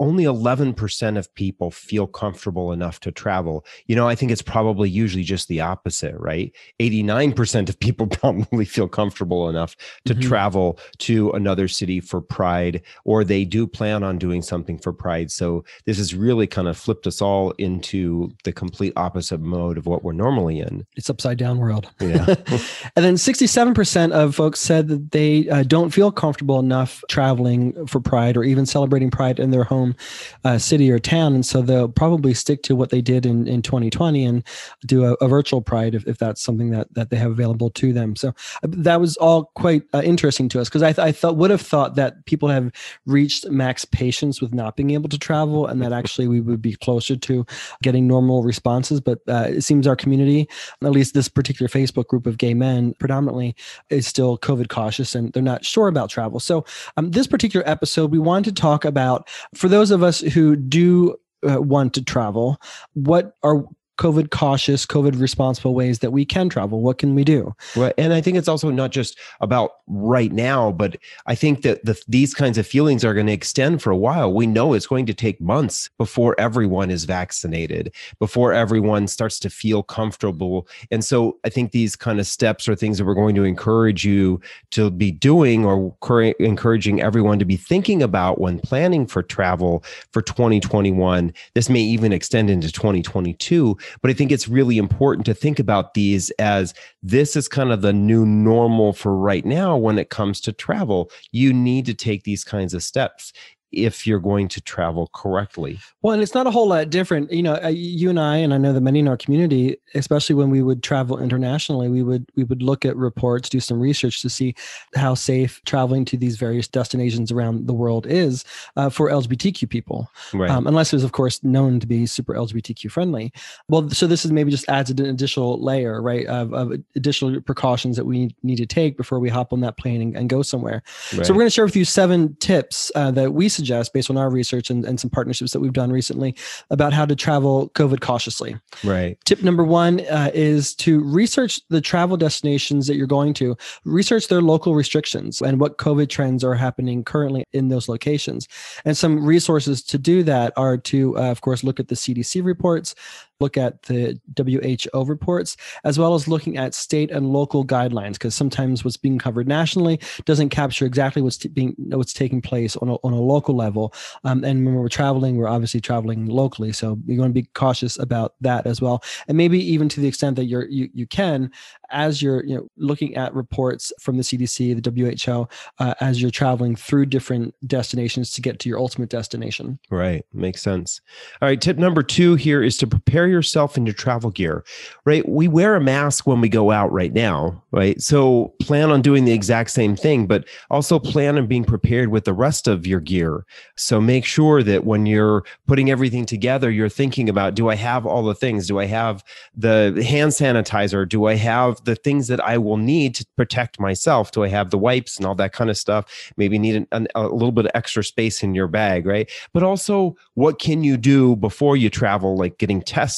only 0.00 0.24
11% 0.24 1.18
of 1.18 1.34
people 1.34 1.70
feel 1.70 2.06
comfortable 2.06 2.72
enough 2.72 3.00
to 3.00 3.12
travel. 3.12 3.64
You 3.86 3.94
know, 3.94 4.08
I 4.08 4.14
think 4.14 4.32
it's 4.32 4.42
probably 4.42 4.90
usually 4.90 5.22
just 5.22 5.48
the 5.48 5.60
opposite, 5.60 6.14
right? 6.18 6.52
89% 6.80 7.68
of 7.68 7.78
people 7.78 8.06
probably 8.20 8.64
feel 8.64 8.88
comfortable 8.88 9.48
enough 9.48 9.76
to 10.06 10.14
mm-hmm. 10.14 10.28
travel 10.28 10.78
to 10.98 11.30
another 11.32 11.68
city 11.68 12.00
for 12.00 12.20
Pride, 12.20 12.82
or 13.04 13.22
they 13.24 13.44
do 13.44 13.66
plan 13.66 14.02
on 14.02 14.18
doing 14.18 14.42
something 14.42 14.78
for 14.78 14.92
Pride. 14.92 15.30
So 15.30 15.64
this 15.84 15.98
has 15.98 16.14
really 16.14 16.46
kind 16.46 16.68
of 16.68 16.76
flipped 16.76 17.06
us 17.06 17.22
all 17.22 17.52
into 17.52 18.32
the 18.42 18.52
complete 18.52 18.92
opposite 18.96 19.40
mode 19.40 19.78
of 19.78 19.86
what 19.86 20.02
we're 20.02 20.12
normally 20.12 20.60
in. 20.60 20.86
It's 20.96 21.10
upside 21.10 21.38
down 21.38 21.58
world. 21.58 21.90
Yeah. 22.00 22.26
and 22.96 23.04
then 23.04 23.14
67% 23.14 24.12
of 24.12 24.34
folks 24.34 24.60
said 24.60 24.88
that 24.88 25.12
they 25.12 25.48
uh, 25.48 25.62
don't 25.62 25.90
feel 25.90 26.10
comfortable 26.10 26.58
enough 26.58 27.04
traveling 27.08 27.86
for 27.86 28.00
Pride 28.00 28.36
or 28.36 28.44
even 28.44 28.66
celebrating 28.66 29.10
Pride 29.10 29.38
in 29.38 29.50
their 29.50 29.64
home 29.64 29.83
home 29.84 29.96
uh, 30.44 30.58
city 30.58 30.90
or 30.90 30.98
town. 30.98 31.34
And 31.34 31.44
so 31.44 31.62
they'll 31.62 31.88
probably 31.88 32.34
stick 32.34 32.62
to 32.64 32.76
what 32.76 32.90
they 32.90 33.00
did 33.00 33.26
in, 33.26 33.46
in 33.46 33.62
2020 33.62 34.24
and 34.24 34.42
do 34.86 35.04
a, 35.04 35.14
a 35.14 35.28
virtual 35.28 35.60
Pride 35.60 35.94
if, 35.94 36.06
if 36.06 36.18
that's 36.18 36.40
something 36.40 36.70
that, 36.70 36.92
that 36.94 37.10
they 37.10 37.16
have 37.16 37.30
available 37.30 37.70
to 37.70 37.92
them. 37.92 38.16
So 38.16 38.28
uh, 38.28 38.68
that 38.68 39.00
was 39.00 39.16
all 39.18 39.50
quite 39.54 39.82
uh, 39.92 40.02
interesting 40.04 40.48
to 40.50 40.60
us 40.60 40.68
because 40.68 40.82
I, 40.82 40.92
th- 40.92 41.06
I 41.06 41.12
thought 41.12 41.36
would 41.36 41.50
have 41.50 41.60
thought 41.60 41.94
that 41.96 42.24
people 42.26 42.48
have 42.48 42.72
reached 43.06 43.48
max 43.50 43.84
patience 43.84 44.40
with 44.40 44.54
not 44.54 44.76
being 44.76 44.90
able 44.90 45.08
to 45.08 45.18
travel 45.18 45.66
and 45.66 45.82
that 45.82 45.92
actually 45.92 46.28
we 46.28 46.40
would 46.40 46.62
be 46.62 46.74
closer 46.76 47.16
to 47.16 47.46
getting 47.82 48.06
normal 48.06 48.42
responses. 48.42 49.00
But 49.00 49.20
uh, 49.28 49.48
it 49.48 49.62
seems 49.62 49.86
our 49.86 49.96
community, 49.96 50.48
at 50.82 50.90
least 50.90 51.14
this 51.14 51.28
particular 51.28 51.68
Facebook 51.68 52.06
group 52.06 52.26
of 52.26 52.38
gay 52.38 52.54
men 52.54 52.94
predominantly, 52.98 53.54
is 53.90 54.06
still 54.06 54.38
COVID 54.38 54.68
cautious 54.68 55.14
and 55.14 55.32
they're 55.32 55.42
not 55.42 55.64
sure 55.64 55.88
about 55.88 56.10
travel. 56.10 56.40
So 56.40 56.64
um, 56.96 57.10
this 57.10 57.26
particular 57.26 57.68
episode, 57.68 58.10
we 58.10 58.18
wanted 58.18 58.54
to 58.54 58.60
talk 58.60 58.84
about 58.84 59.28
for 59.54 59.68
those 59.74 59.90
of 59.90 60.04
us 60.04 60.20
who 60.20 60.54
do 60.54 61.16
uh, 61.48 61.60
want 61.60 61.94
to 61.94 62.04
travel, 62.04 62.60
what 62.92 63.34
are 63.42 63.64
COVID 63.98 64.30
cautious, 64.30 64.86
COVID 64.86 65.20
responsible 65.20 65.74
ways 65.74 66.00
that 66.00 66.10
we 66.10 66.24
can 66.24 66.48
travel. 66.48 66.80
What 66.80 66.98
can 66.98 67.14
we 67.14 67.24
do? 67.24 67.54
Right. 67.76 67.94
And 67.96 68.12
I 68.12 68.20
think 68.20 68.36
it's 68.36 68.48
also 68.48 68.70
not 68.70 68.90
just 68.90 69.18
about 69.40 69.72
right 69.86 70.32
now, 70.32 70.72
but 70.72 70.96
I 71.26 71.34
think 71.34 71.62
that 71.62 71.84
the, 71.84 72.00
these 72.08 72.34
kinds 72.34 72.58
of 72.58 72.66
feelings 72.66 73.04
are 73.04 73.14
going 73.14 73.26
to 73.26 73.32
extend 73.32 73.82
for 73.82 73.90
a 73.90 73.96
while. 73.96 74.32
We 74.32 74.46
know 74.46 74.72
it's 74.72 74.86
going 74.86 75.06
to 75.06 75.14
take 75.14 75.40
months 75.40 75.90
before 75.96 76.34
everyone 76.40 76.90
is 76.90 77.04
vaccinated, 77.04 77.94
before 78.18 78.52
everyone 78.52 79.06
starts 79.06 79.38
to 79.40 79.50
feel 79.50 79.82
comfortable. 79.82 80.66
And 80.90 81.04
so 81.04 81.38
I 81.44 81.48
think 81.48 81.70
these 81.70 81.94
kind 81.94 82.18
of 82.18 82.26
steps 82.26 82.68
are 82.68 82.74
things 82.74 82.98
that 82.98 83.04
we're 83.04 83.14
going 83.14 83.36
to 83.36 83.44
encourage 83.44 84.04
you 84.04 84.40
to 84.70 84.90
be 84.90 85.12
doing 85.12 85.64
or 85.64 85.94
encouraging 86.40 87.00
everyone 87.00 87.38
to 87.38 87.44
be 87.44 87.56
thinking 87.56 88.02
about 88.02 88.40
when 88.40 88.58
planning 88.58 89.06
for 89.06 89.22
travel 89.22 89.84
for 90.10 90.20
2021. 90.20 91.32
This 91.54 91.68
may 91.68 91.80
even 91.80 92.12
extend 92.12 92.50
into 92.50 92.72
2022 92.72 93.76
but 94.02 94.10
I 94.10 94.14
think 94.14 94.32
it's 94.32 94.48
really 94.48 94.78
important 94.78 95.26
to 95.26 95.34
think 95.34 95.58
about 95.58 95.94
these 95.94 96.30
as 96.32 96.74
this 97.02 97.36
is 97.36 97.48
kind 97.48 97.72
of 97.72 97.82
the 97.82 97.92
new 97.92 98.24
normal 98.24 98.92
for 98.92 99.16
right 99.16 99.44
now 99.44 99.76
when 99.76 99.98
it 99.98 100.10
comes 100.10 100.40
to 100.42 100.52
travel. 100.52 101.10
You 101.32 101.52
need 101.52 101.86
to 101.86 101.94
take 101.94 102.24
these 102.24 102.44
kinds 102.44 102.74
of 102.74 102.82
steps 102.82 103.32
if 103.76 104.06
you're 104.06 104.20
going 104.20 104.48
to 104.48 104.60
travel 104.60 105.10
correctly. 105.12 105.78
Well, 106.02 106.14
and 106.14 106.22
it's 106.22 106.34
not 106.34 106.46
a 106.46 106.50
whole 106.50 106.68
lot 106.68 106.90
different. 106.90 107.32
You 107.32 107.42
know, 107.42 107.54
uh, 107.62 107.68
you 107.68 108.10
and 108.10 108.20
I, 108.20 108.36
and 108.36 108.54
I 108.54 108.58
know 108.58 108.72
that 108.72 108.80
many 108.80 109.00
in 109.00 109.08
our 109.08 109.16
community, 109.16 109.76
especially 109.94 110.34
when 110.34 110.50
we 110.50 110.62
would 110.62 110.82
travel 110.82 111.18
internationally, 111.18 111.88
we 111.88 112.02
would 112.02 112.26
we 112.36 112.44
would 112.44 112.62
look 112.62 112.84
at 112.84 112.96
reports, 112.96 113.48
do 113.48 113.60
some 113.60 113.80
research 113.80 114.22
to 114.22 114.30
see 114.30 114.54
how 114.94 115.14
safe 115.14 115.62
traveling 115.64 116.04
to 116.06 116.16
these 116.16 116.36
various 116.36 116.68
destinations 116.68 117.32
around 117.32 117.66
the 117.66 117.74
world 117.74 118.06
is 118.06 118.44
uh, 118.76 118.88
for 118.88 119.10
LGBTQ 119.10 119.68
people, 119.68 120.10
right. 120.32 120.50
um, 120.50 120.66
unless 120.66 120.92
it 120.92 120.96
was, 120.96 121.04
of 121.04 121.12
course, 121.12 121.42
known 121.42 121.80
to 121.80 121.86
be 121.86 122.06
super 122.06 122.34
LGBTQ 122.34 122.90
friendly. 122.90 123.32
Well, 123.68 123.88
so 123.90 124.06
this 124.06 124.24
is 124.24 124.32
maybe 124.32 124.50
just 124.50 124.68
adds 124.68 124.90
an 124.90 125.04
additional 125.04 125.62
layer, 125.62 126.00
right, 126.00 126.26
of, 126.26 126.52
of 126.52 126.72
additional 126.96 127.40
precautions 127.40 127.96
that 127.96 128.04
we 128.04 128.34
need 128.42 128.56
to 128.56 128.66
take 128.66 128.96
before 128.96 129.18
we 129.18 129.28
hop 129.28 129.52
on 129.52 129.60
that 129.60 129.76
plane 129.76 130.00
and, 130.00 130.16
and 130.16 130.28
go 130.28 130.42
somewhere. 130.42 130.82
Right. 131.12 131.26
So 131.26 131.32
we're 131.32 131.40
going 131.40 131.46
to 131.46 131.54
share 131.54 131.64
with 131.64 131.76
you 131.76 131.84
seven 131.84 132.36
tips 132.36 132.92
uh, 132.94 133.10
that 133.12 133.32
we 133.32 133.48
suggest 133.48 133.63
suggest, 133.64 133.94
based 133.94 134.10
on 134.10 134.18
our 134.18 134.28
research 134.28 134.68
and, 134.68 134.84
and 134.84 135.00
some 135.00 135.08
partnerships 135.08 135.52
that 135.52 135.60
we've 135.60 135.72
done 135.72 135.90
recently, 135.90 136.34
about 136.70 136.92
how 136.92 137.06
to 137.06 137.16
travel 137.16 137.70
COVID 137.70 138.00
cautiously. 138.00 138.56
Right. 138.82 139.16
Tip 139.24 139.42
number 139.42 139.64
one 139.64 140.00
uh, 140.00 140.30
is 140.34 140.74
to 140.76 141.00
research 141.00 141.60
the 141.70 141.80
travel 141.80 142.18
destinations 142.18 142.86
that 142.86 142.96
you're 142.96 143.06
going 143.06 143.32
to, 143.34 143.56
research 143.84 144.28
their 144.28 144.42
local 144.42 144.74
restrictions 144.74 145.40
and 145.40 145.58
what 145.58 145.78
COVID 145.78 146.10
trends 146.10 146.44
are 146.44 146.54
happening 146.54 147.04
currently 147.04 147.44
in 147.52 147.68
those 147.68 147.88
locations. 147.88 148.46
And 148.84 148.96
some 148.96 149.24
resources 149.24 149.82
to 149.84 149.98
do 149.98 150.22
that 150.24 150.52
are 150.56 150.76
to, 150.76 151.16
uh, 151.16 151.30
of 151.30 151.40
course, 151.40 151.64
look 151.64 151.80
at 151.80 151.88
the 151.88 151.94
CDC 151.94 152.44
reports, 152.44 152.94
look 153.40 153.56
at 153.56 153.82
the 153.82 154.18
WHO 154.36 155.04
reports, 155.04 155.56
as 155.84 155.98
well 155.98 156.14
as 156.14 156.28
looking 156.28 156.56
at 156.56 156.74
state 156.74 157.10
and 157.10 157.32
local 157.32 157.64
guidelines, 157.64 158.12
because 158.14 158.34
sometimes 158.34 158.84
what's 158.84 158.96
being 158.96 159.18
covered 159.18 159.48
nationally 159.48 160.00
doesn't 160.24 160.50
capture 160.50 160.86
exactly 160.86 161.22
what's 161.22 161.38
t- 161.38 161.48
being 161.48 161.74
what's 161.88 162.12
taking 162.12 162.40
place 162.40 162.76
on 162.76 162.88
a, 162.88 162.94
on 162.96 163.12
a 163.12 163.20
local 163.20 163.54
level. 163.54 163.92
Um, 164.24 164.44
and 164.44 164.64
when 164.64 164.74
we're 164.74 164.88
traveling, 164.88 165.36
we're 165.36 165.48
obviously 165.48 165.80
traveling 165.80 166.26
locally, 166.26 166.72
so 166.72 166.98
you're 167.06 167.16
going 167.16 167.30
to 167.30 167.40
be 167.40 167.48
cautious 167.54 167.98
about 167.98 168.34
that 168.40 168.66
as 168.66 168.80
well. 168.80 169.02
And 169.28 169.36
maybe 169.36 169.58
even 169.58 169.88
to 169.90 170.00
the 170.00 170.08
extent 170.08 170.36
that 170.36 170.46
you're 170.46 170.66
you 170.68 170.88
you 170.94 171.06
can, 171.06 171.50
as 171.90 172.22
you're 172.22 172.44
you 172.44 172.56
know 172.56 172.68
looking 172.76 173.14
at 173.16 173.34
reports 173.34 173.92
from 174.00 174.16
the 174.16 174.22
CDC, 174.22 174.82
the 174.82 175.16
WHO, 175.26 175.48
uh, 175.78 175.94
as 176.00 176.20
you're 176.20 176.30
traveling 176.30 176.76
through 176.76 177.06
different 177.06 177.54
destinations 177.66 178.30
to 178.32 178.40
get 178.40 178.58
to 178.60 178.68
your 178.68 178.78
ultimate 178.78 179.10
destination. 179.10 179.78
Right, 179.90 180.24
makes 180.32 180.62
sense. 180.62 181.00
All 181.40 181.48
right, 181.48 181.60
tip 181.60 181.78
number 181.78 182.02
two 182.02 182.34
here 182.34 182.62
is 182.62 182.76
to 182.78 182.86
prepare 182.86 183.23
yourself 183.26 183.76
in 183.76 183.86
your 183.86 183.94
travel 183.94 184.30
gear. 184.30 184.64
Right, 185.04 185.28
we 185.28 185.48
wear 185.48 185.76
a 185.76 185.80
mask 185.80 186.26
when 186.26 186.40
we 186.40 186.48
go 186.48 186.70
out 186.70 186.92
right 186.92 187.12
now. 187.12 187.62
Right, 187.70 188.00
so 188.00 188.54
plan 188.60 188.90
on 188.90 189.02
doing 189.02 189.24
the 189.24 189.32
exact 189.32 189.70
same 189.70 189.96
thing, 189.96 190.26
but 190.26 190.44
also 190.70 190.98
plan 190.98 191.36
on 191.36 191.46
being 191.46 191.64
prepared 191.64 192.10
with 192.10 192.24
the 192.24 192.32
rest 192.32 192.68
of 192.68 192.86
your 192.86 193.00
gear. 193.00 193.44
So 193.76 194.00
make 194.00 194.24
sure 194.24 194.62
that 194.62 194.84
when 194.84 195.06
you're 195.06 195.44
putting 195.66 195.90
everything 195.90 196.26
together, 196.26 196.70
you're 196.70 196.88
thinking 196.88 197.28
about: 197.28 197.54
Do 197.54 197.68
I 197.68 197.74
have 197.74 198.06
all 198.06 198.22
the 198.22 198.34
things? 198.34 198.68
Do 198.68 198.78
I 198.78 198.86
have 198.86 199.24
the 199.56 200.04
hand 200.06 200.32
sanitizer? 200.32 201.08
Do 201.08 201.26
I 201.26 201.34
have 201.34 201.82
the 201.84 201.96
things 201.96 202.28
that 202.28 202.40
I 202.40 202.58
will 202.58 202.76
need 202.76 203.14
to 203.16 203.26
protect 203.36 203.80
myself. 203.80 204.30
Do 204.30 204.44
I 204.44 204.48
have 204.48 204.70
the 204.70 204.78
wipes 204.78 205.16
and 205.16 205.26
all 205.26 205.34
that 205.36 205.52
kind 205.52 205.70
of 205.70 205.76
stuff? 205.76 206.32
Maybe 206.36 206.58
need 206.58 206.76
an, 206.76 206.88
an, 206.92 207.08
a 207.14 207.28
little 207.28 207.52
bit 207.52 207.66
of 207.66 207.70
extra 207.74 208.04
space 208.04 208.42
in 208.42 208.54
your 208.54 208.68
bag, 208.68 209.06
right? 209.06 209.30
But 209.52 209.62
also, 209.62 210.16
what 210.34 210.58
can 210.58 210.84
you 210.84 210.96
do 210.96 211.36
before 211.36 211.76
you 211.76 211.90
travel, 211.90 212.36
like 212.36 212.58
getting 212.58 212.82
tested, 212.82 213.13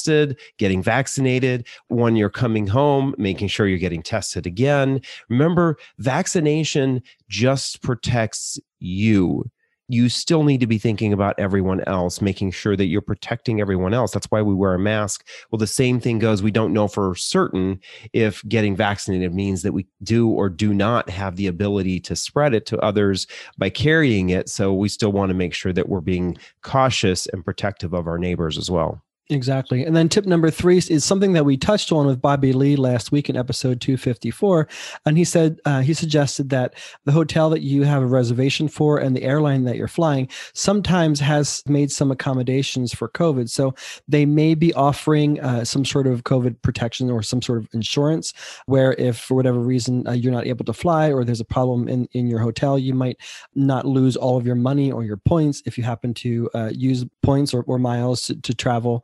getting 0.57 0.81
vaccinated, 0.81 1.67
when 1.87 2.15
you're 2.15 2.29
coming 2.29 2.67
home, 2.67 3.15
making 3.17 3.47
sure 3.47 3.67
you're 3.67 3.77
getting 3.77 4.03
tested 4.03 4.45
again. 4.45 5.01
Remember, 5.29 5.77
vaccination 5.97 7.01
just 7.29 7.81
protects 7.81 8.59
you 8.79 9.49
you 9.89 10.09
still 10.09 10.43
need 10.43 10.59
to 10.59 10.67
be 10.67 10.77
thinking 10.77 11.13
about 11.13 11.39
everyone 11.39 11.81
else, 11.87 12.21
making 12.21 12.51
sure 12.51 12.75
that 12.75 12.87
you're 12.87 13.01
protecting 13.01 13.61
everyone 13.61 13.93
else. 13.93 14.11
That's 14.11 14.29
why 14.29 14.41
we 14.41 14.53
wear 14.53 14.73
a 14.73 14.79
mask. 14.79 15.25
Well, 15.49 15.59
the 15.59 15.67
same 15.67 15.99
thing 15.99 16.19
goes. 16.19 16.43
We 16.43 16.51
don't 16.51 16.73
know 16.73 16.87
for 16.87 17.15
certain 17.15 17.79
if 18.11 18.43
getting 18.49 18.75
vaccinated 18.75 19.33
means 19.33 19.61
that 19.61 19.71
we 19.71 19.87
do 20.03 20.29
or 20.29 20.49
do 20.49 20.73
not 20.73 21.09
have 21.09 21.37
the 21.37 21.47
ability 21.47 22.01
to 22.01 22.15
spread 22.15 22.53
it 22.53 22.65
to 22.67 22.79
others 22.79 23.27
by 23.57 23.69
carrying 23.69 24.29
it. 24.29 24.49
So 24.49 24.73
we 24.73 24.89
still 24.89 25.13
want 25.13 25.29
to 25.29 25.35
make 25.35 25.53
sure 25.53 25.73
that 25.73 25.87
we're 25.87 26.01
being 26.01 26.37
cautious 26.63 27.25
and 27.27 27.45
protective 27.45 27.93
of 27.93 28.07
our 28.07 28.17
neighbors 28.17 28.57
as 28.57 28.69
well. 28.69 29.01
Exactly. 29.29 29.83
And 29.83 29.93
then 29.93 30.07
tip 30.07 30.25
number 30.25 30.49
three 30.49 30.77
is 30.77 31.03
something 31.03 31.33
that 31.33 31.43
we 31.43 31.57
touched 31.57 31.91
on 31.91 32.05
with 32.07 32.21
Bobby 32.21 32.53
Lee 32.53 32.77
last 32.77 33.11
week 33.11 33.29
in 33.29 33.35
episode 33.35 33.81
254. 33.81 34.69
And 35.05 35.17
he 35.17 35.25
said, 35.25 35.59
uh, 35.65 35.81
he 35.81 35.93
suggested 35.93 36.49
that 36.51 36.75
the 37.03 37.11
hotel 37.11 37.49
that 37.49 37.61
you 37.61 37.83
have 37.83 38.01
a 38.01 38.05
reservation 38.07 38.69
for 38.69 38.97
and 38.97 39.13
the 39.13 39.23
airline 39.23 39.65
that 39.65 39.75
you're 39.75 39.89
flying 39.89 40.29
sometimes 40.53 41.19
has 41.19 41.61
made 41.67 41.91
some 41.91 42.09
accommodations 42.09 42.93
for 42.93 43.09
COVID. 43.09 43.49
So 43.49 43.75
they 44.07 44.25
may 44.25 44.55
be 44.55 44.73
offering 44.75 45.41
uh, 45.41 45.65
some 45.65 45.83
sort 45.83 46.07
of 46.07 46.23
COVID 46.23 46.61
protection 46.61 47.11
or 47.11 47.21
some 47.21 47.41
sort 47.41 47.59
of 47.59 47.67
insurance 47.73 48.33
where 48.65 48.93
if 48.93 49.19
for 49.19 49.35
whatever 49.35 49.59
reason 49.59 50.07
uh, 50.07 50.13
you're 50.13 50.31
not 50.31 50.47
able 50.47 50.63
to 50.63 50.73
fly 50.73 51.11
or 51.11 51.25
there's 51.25 51.41
a 51.41 51.45
problem 51.45 51.89
in, 51.89 52.07
in 52.13 52.27
your 52.27 52.39
hotel, 52.39 52.79
you 52.79 52.93
might 52.93 53.17
not 53.55 53.85
lose 53.85 54.15
all 54.15 54.37
of 54.37 54.47
your 54.47 54.55
money 54.55 54.89
or 54.89 55.03
your 55.03 55.17
points 55.17 55.61
if 55.65 55.77
you 55.77 55.83
happen 55.83 56.13
to 56.13 56.49
uh, 56.53 56.71
use 56.73 57.03
points 57.21 57.53
or, 57.53 57.63
or 57.63 57.77
miles 57.77 58.21
to, 58.21 58.35
to 58.41 58.53
travel 58.53 59.03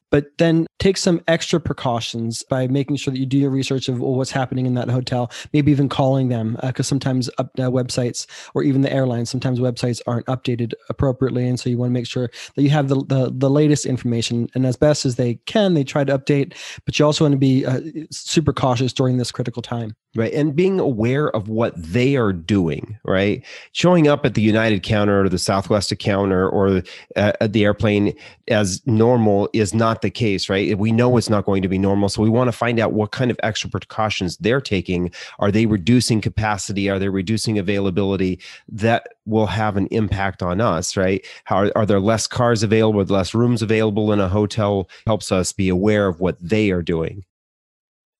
but 0.11 0.37
then 0.37 0.67
take 0.77 0.97
some 0.97 1.21
extra 1.27 1.59
precautions 1.59 2.43
by 2.43 2.67
making 2.67 2.97
sure 2.97 3.11
that 3.11 3.19
you 3.19 3.25
do 3.25 3.37
your 3.37 3.49
research 3.49 3.89
of 3.89 3.99
what's 3.99 4.31
happening 4.31 4.65
in 4.65 4.75
that 4.75 4.89
hotel, 4.89 5.31
maybe 5.53 5.71
even 5.71 5.89
calling 5.89 6.29
them 6.29 6.57
because 6.61 6.87
uh, 6.87 6.89
sometimes 6.89 7.29
up, 7.37 7.49
uh, 7.57 7.63
websites 7.63 8.27
or 8.53 8.61
even 8.61 8.81
the 8.81 8.91
airlines, 8.91 9.29
sometimes 9.29 9.59
websites 9.59 10.01
aren't 10.05 10.25
updated 10.27 10.73
appropriately. 10.89 11.47
And 11.47 11.59
so 11.59 11.69
you 11.69 11.77
want 11.77 11.89
to 11.89 11.93
make 11.93 12.07
sure 12.07 12.29
that 12.55 12.61
you 12.61 12.69
have 12.69 12.89
the, 12.89 13.03
the, 13.05 13.31
the 13.33 13.49
latest 13.49 13.85
information 13.85 14.49
and 14.53 14.65
as 14.65 14.75
best 14.75 15.05
as 15.05 15.15
they 15.15 15.35
can, 15.45 15.73
they 15.73 15.83
try 15.83 16.03
to 16.03 16.17
update, 16.17 16.55
but 16.85 16.99
you 16.99 17.05
also 17.05 17.23
want 17.23 17.33
to 17.33 17.37
be 17.37 17.65
uh, 17.65 17.79
super 18.11 18.53
cautious 18.53 18.93
during 18.93 19.17
this 19.17 19.31
critical 19.31 19.61
time. 19.61 19.95
Right. 20.13 20.33
And 20.33 20.53
being 20.53 20.77
aware 20.77 21.29
of 21.29 21.47
what 21.47 21.73
they 21.81 22.17
are 22.17 22.33
doing, 22.33 22.99
right? 23.05 23.45
Showing 23.71 24.09
up 24.09 24.25
at 24.25 24.33
the 24.33 24.41
United 24.41 24.83
counter 24.83 25.23
or 25.23 25.29
the 25.29 25.39
Southwest 25.39 25.97
counter 25.99 26.49
or 26.49 26.83
uh, 27.15 27.31
the 27.47 27.63
airplane 27.63 28.13
as 28.49 28.85
normal 28.85 29.49
is 29.53 29.73
not 29.73 30.00
the 30.01 30.09
case, 30.09 30.49
right? 30.49 30.77
We 30.77 30.91
know 30.91 31.17
it's 31.17 31.29
not 31.29 31.45
going 31.45 31.61
to 31.61 31.67
be 31.67 31.77
normal. 31.77 32.09
So 32.09 32.21
we 32.21 32.29
want 32.29 32.47
to 32.47 32.51
find 32.51 32.79
out 32.79 32.93
what 32.93 33.11
kind 33.11 33.31
of 33.31 33.39
extra 33.43 33.69
precautions 33.69 34.37
they're 34.37 34.61
taking. 34.61 35.11
Are 35.39 35.51
they 35.51 35.65
reducing 35.65 36.21
capacity? 36.21 36.89
Are 36.89 36.99
they 36.99 37.09
reducing 37.09 37.57
availability? 37.57 38.39
That 38.69 39.07
will 39.25 39.47
have 39.47 39.77
an 39.77 39.87
impact 39.87 40.41
on 40.41 40.61
us, 40.61 40.97
right? 40.97 41.25
How 41.45 41.57
are, 41.57 41.71
are 41.75 41.85
there 41.85 41.99
less 41.99 42.27
cars 42.27 42.63
available, 42.63 43.03
less 43.03 43.33
rooms 43.33 43.61
available 43.61 44.11
in 44.11 44.19
a 44.19 44.29
hotel? 44.29 44.89
Helps 45.05 45.31
us 45.31 45.51
be 45.51 45.69
aware 45.69 46.07
of 46.07 46.19
what 46.19 46.37
they 46.39 46.71
are 46.71 46.83
doing. 46.83 47.25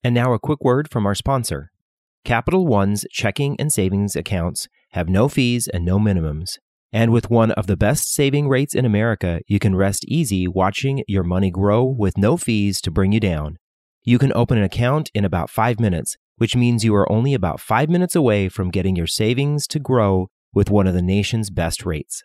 And 0.03 0.15
now 0.15 0.33
a 0.33 0.39
quick 0.39 0.63
word 0.63 0.89
from 0.89 1.05
our 1.05 1.15
sponsor. 1.15 1.71
Capital 2.23 2.67
One's 2.67 3.05
checking 3.11 3.55
and 3.59 3.71
savings 3.71 4.15
accounts 4.15 4.67
have 4.91 5.09
no 5.09 5.27
fees 5.27 5.67
and 5.67 5.85
no 5.85 5.99
minimums. 5.99 6.57
And 6.93 7.11
with 7.11 7.29
one 7.29 7.51
of 7.51 7.67
the 7.67 7.77
best 7.77 8.13
saving 8.13 8.49
rates 8.49 8.75
in 8.75 8.83
America, 8.83 9.39
you 9.47 9.59
can 9.59 9.75
rest 9.75 10.03
easy 10.07 10.47
watching 10.47 11.03
your 11.07 11.23
money 11.23 11.49
grow 11.49 11.83
with 11.83 12.17
no 12.17 12.35
fees 12.35 12.81
to 12.81 12.91
bring 12.91 13.13
you 13.13 13.19
down. 13.19 13.57
You 14.03 14.19
can 14.19 14.33
open 14.33 14.57
an 14.57 14.63
account 14.63 15.09
in 15.13 15.23
about 15.23 15.49
five 15.49 15.79
minutes, 15.79 16.17
which 16.37 16.55
means 16.55 16.83
you 16.83 16.93
are 16.95 17.09
only 17.09 17.33
about 17.33 17.61
five 17.61 17.89
minutes 17.89 18.15
away 18.15 18.49
from 18.49 18.71
getting 18.71 18.95
your 18.95 19.07
savings 19.07 19.67
to 19.67 19.79
grow 19.79 20.27
with 20.53 20.69
one 20.69 20.85
of 20.85 20.93
the 20.93 21.01
nation's 21.01 21.49
best 21.49 21.85
rates. 21.85 22.23